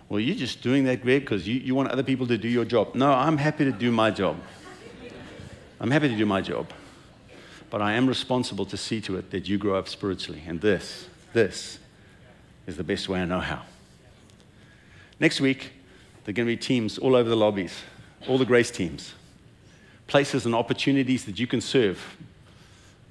Well, 0.08 0.20
you're 0.20 0.36
just 0.36 0.62
doing 0.62 0.84
that, 0.84 1.02
Greg, 1.02 1.22
because 1.22 1.46
you, 1.46 1.56
you 1.56 1.74
want 1.74 1.90
other 1.90 2.04
people 2.04 2.26
to 2.28 2.38
do 2.38 2.48
your 2.48 2.64
job. 2.64 2.94
No, 2.94 3.12
I'm 3.12 3.36
happy 3.36 3.64
to 3.64 3.72
do 3.72 3.90
my 3.90 4.10
job. 4.10 4.36
I'm 5.80 5.90
happy 5.90 6.08
to 6.08 6.16
do 6.16 6.24
my 6.24 6.40
job. 6.40 6.70
But 7.68 7.82
I 7.82 7.94
am 7.94 8.06
responsible 8.06 8.66
to 8.66 8.76
see 8.76 9.00
to 9.02 9.16
it 9.16 9.30
that 9.32 9.48
you 9.48 9.58
grow 9.58 9.74
up 9.74 9.88
spiritually. 9.88 10.42
And 10.46 10.60
this, 10.60 11.06
this 11.32 11.80
is 12.66 12.76
the 12.76 12.84
best 12.84 13.08
way 13.08 13.20
I 13.20 13.24
know 13.24 13.40
how. 13.40 13.62
Next 15.18 15.40
week, 15.40 15.72
there 16.24 16.30
are 16.30 16.34
going 16.34 16.46
to 16.46 16.52
be 16.52 16.56
teams 16.56 16.98
all 16.98 17.16
over 17.16 17.28
the 17.28 17.36
lobbies, 17.36 17.74
all 18.28 18.38
the 18.38 18.44
grace 18.44 18.70
teams 18.70 19.14
places 20.06 20.46
and 20.46 20.54
opportunities 20.54 21.24
that 21.24 21.38
you 21.38 21.46
can 21.46 21.60
serve, 21.60 22.16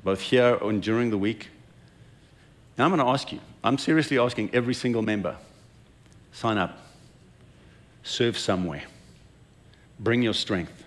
both 0.03 0.21
here 0.21 0.57
and 0.61 0.81
during 0.81 1.09
the 1.09 1.17
week. 1.17 1.49
Now, 2.77 2.85
I'm 2.85 2.91
going 2.91 3.05
to 3.05 3.11
ask 3.11 3.31
you, 3.31 3.39
I'm 3.63 3.77
seriously 3.77 4.17
asking 4.17 4.51
every 4.53 4.73
single 4.73 5.01
member 5.01 5.37
sign 6.31 6.57
up, 6.57 6.77
serve 8.03 8.37
somewhere, 8.37 8.83
bring 9.99 10.21
your 10.21 10.33
strength. 10.33 10.83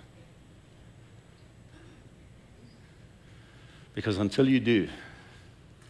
Because 3.95 4.19
until 4.19 4.49
you 4.49 4.59
do, 4.59 4.89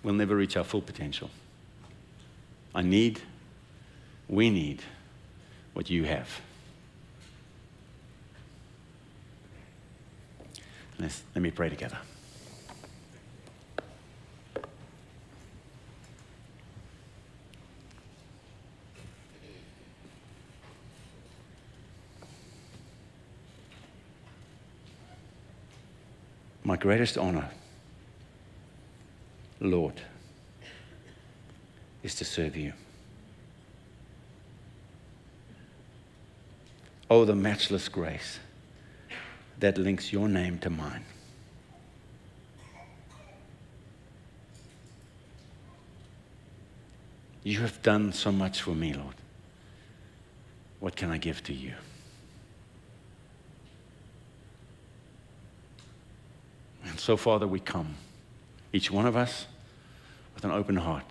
we'll 0.03 0.15
never 0.15 0.37
reach 0.37 0.57
our 0.57 0.65
full 0.65 0.83
potential. 0.83 1.31
I 2.75 2.83
need, 2.83 3.21
we 4.29 4.51
need 4.51 4.83
what 5.73 5.89
you 5.89 6.05
have. 6.05 6.29
Let's, 10.99 11.23
let 11.35 11.43
me 11.43 11.51
pray 11.51 11.69
together. 11.69 11.99
My 26.67 26.77
greatest 26.77 27.19
honor, 27.19 27.51
Lord, 29.61 30.01
is 32.03 32.15
to 32.17 32.25
serve 32.25 32.57
you. 32.57 32.73
Oh, 37.11 37.25
the 37.27 37.35
matchless 37.35 37.89
grace 37.89 38.39
that 39.61 39.79
links 39.79 40.13
your 40.13 40.29
name 40.29 40.59
to 40.59 40.71
mine. 40.71 41.05
You 47.43 47.61
have 47.61 47.83
done 47.83 48.13
so 48.13 48.33
much 48.33 48.63
for 48.63 48.75
me, 48.75 48.95
Lord. 48.95 49.15
What 50.81 50.97
can 50.97 51.11
I 51.11 51.19
give 51.19 51.43
to 51.45 51.53
you? 51.53 51.75
And 56.87 56.99
so, 56.99 57.17
Father, 57.17 57.47
we 57.47 57.61
come, 57.61 57.97
each 58.73 58.91
one 58.91 59.07
of 59.07 59.17
us, 59.17 59.47
with 60.35 60.45
an 60.45 60.51
open 60.51 60.77
heart. 60.77 61.07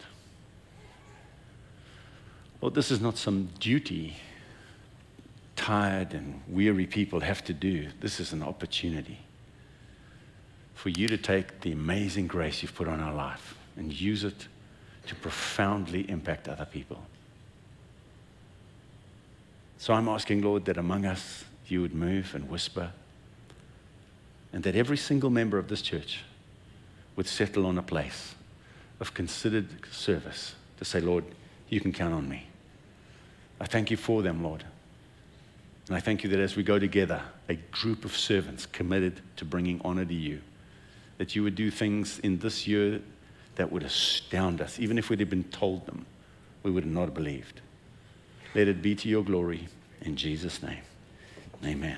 Lord, 2.62 2.74
this 2.74 2.92
is 2.92 3.00
not 3.00 3.18
some 3.18 3.50
duty 3.60 4.16
tired 5.56 6.14
and 6.14 6.42
weary 6.48 6.86
people 6.86 7.20
have 7.20 7.44
to 7.46 7.54
do. 7.54 7.88
This 8.00 8.20
is 8.20 8.34
an 8.34 8.44
opportunity 8.44 9.20
for 10.74 10.90
you 10.90 11.08
to 11.08 11.18
take 11.18 11.62
the 11.62 11.72
amazing 11.72 12.28
grace 12.28 12.62
you've 12.62 12.76
put 12.76 12.88
on 12.88 13.00
our 13.00 13.14
life 13.14 13.56
and 13.78 13.94
use 13.94 14.24
it 14.24 14.48
to 15.08 15.16
profoundly 15.16 16.10
impact 16.10 16.48
other 16.48 16.66
people. 16.66 17.02
So 19.78 19.94
I'm 19.94 20.08
asking, 20.08 20.42
Lord, 20.42 20.66
that 20.66 20.78
among 20.78 21.06
us 21.06 21.44
you 21.68 21.82
would 21.82 21.94
move 21.94 22.36
and 22.36 22.50
whisper, 22.50 22.92
and 24.52 24.64
that 24.64 24.76
every 24.76 24.98
single 24.98 25.30
member 25.30 25.58
of 25.58 25.68
this 25.68 25.82
church 25.82 26.24
would 27.16 27.28
settle 27.28 27.66
on 27.66 27.78
a 27.78 27.84
place 27.84 28.36
of 29.00 29.14
considered 29.14 29.68
service 29.92 30.56
to 30.78 30.86
say, 30.86 31.00
Lord, 31.00 31.26
you 31.70 31.80
can 31.80 31.92
count 31.92 32.14
on 32.14 32.30
me. 32.30 32.48
I 33.60 33.66
thank 33.66 33.92
you 33.92 33.98
for 33.98 34.22
them, 34.22 34.44
Lord. 34.44 34.64
And 35.88 35.98
I 35.98 36.00
thank 36.00 36.24
you 36.24 36.30
that 36.30 36.40
as 36.40 36.56
we 36.56 36.64
go 36.64 36.80
together, 36.80 37.22
a 37.50 37.56
group 37.56 38.06
of 38.06 38.16
servants 38.16 38.66
committed 38.66 39.20
to 39.38 39.46
bringing 39.46 39.82
honor 39.84 40.06
to 40.06 40.14
you, 40.14 40.42
that 41.18 41.36
you 41.36 41.44
would 41.44 41.56
do 41.56 41.70
things 41.70 42.20
in 42.20 42.40
this 42.40 42.68
year 42.68 43.02
that 43.56 43.72
would 43.72 43.84
astound 43.84 44.62
us. 44.62 44.80
Even 44.80 44.98
if 44.98 45.10
we'd 45.10 45.20
have 45.20 45.30
been 45.30 45.44
told 45.46 45.86
them, 45.86 46.06
we 46.64 46.72
would 46.72 46.86
not 46.86 47.06
have 47.06 47.14
believed. 47.14 47.62
Let 48.56 48.68
it 48.68 48.82
be 48.82 48.96
to 48.96 49.10
your 49.10 49.24
glory 49.24 49.68
in 50.02 50.16
Jesus' 50.16 50.64
name. 50.64 50.82
Amen. 51.66 51.98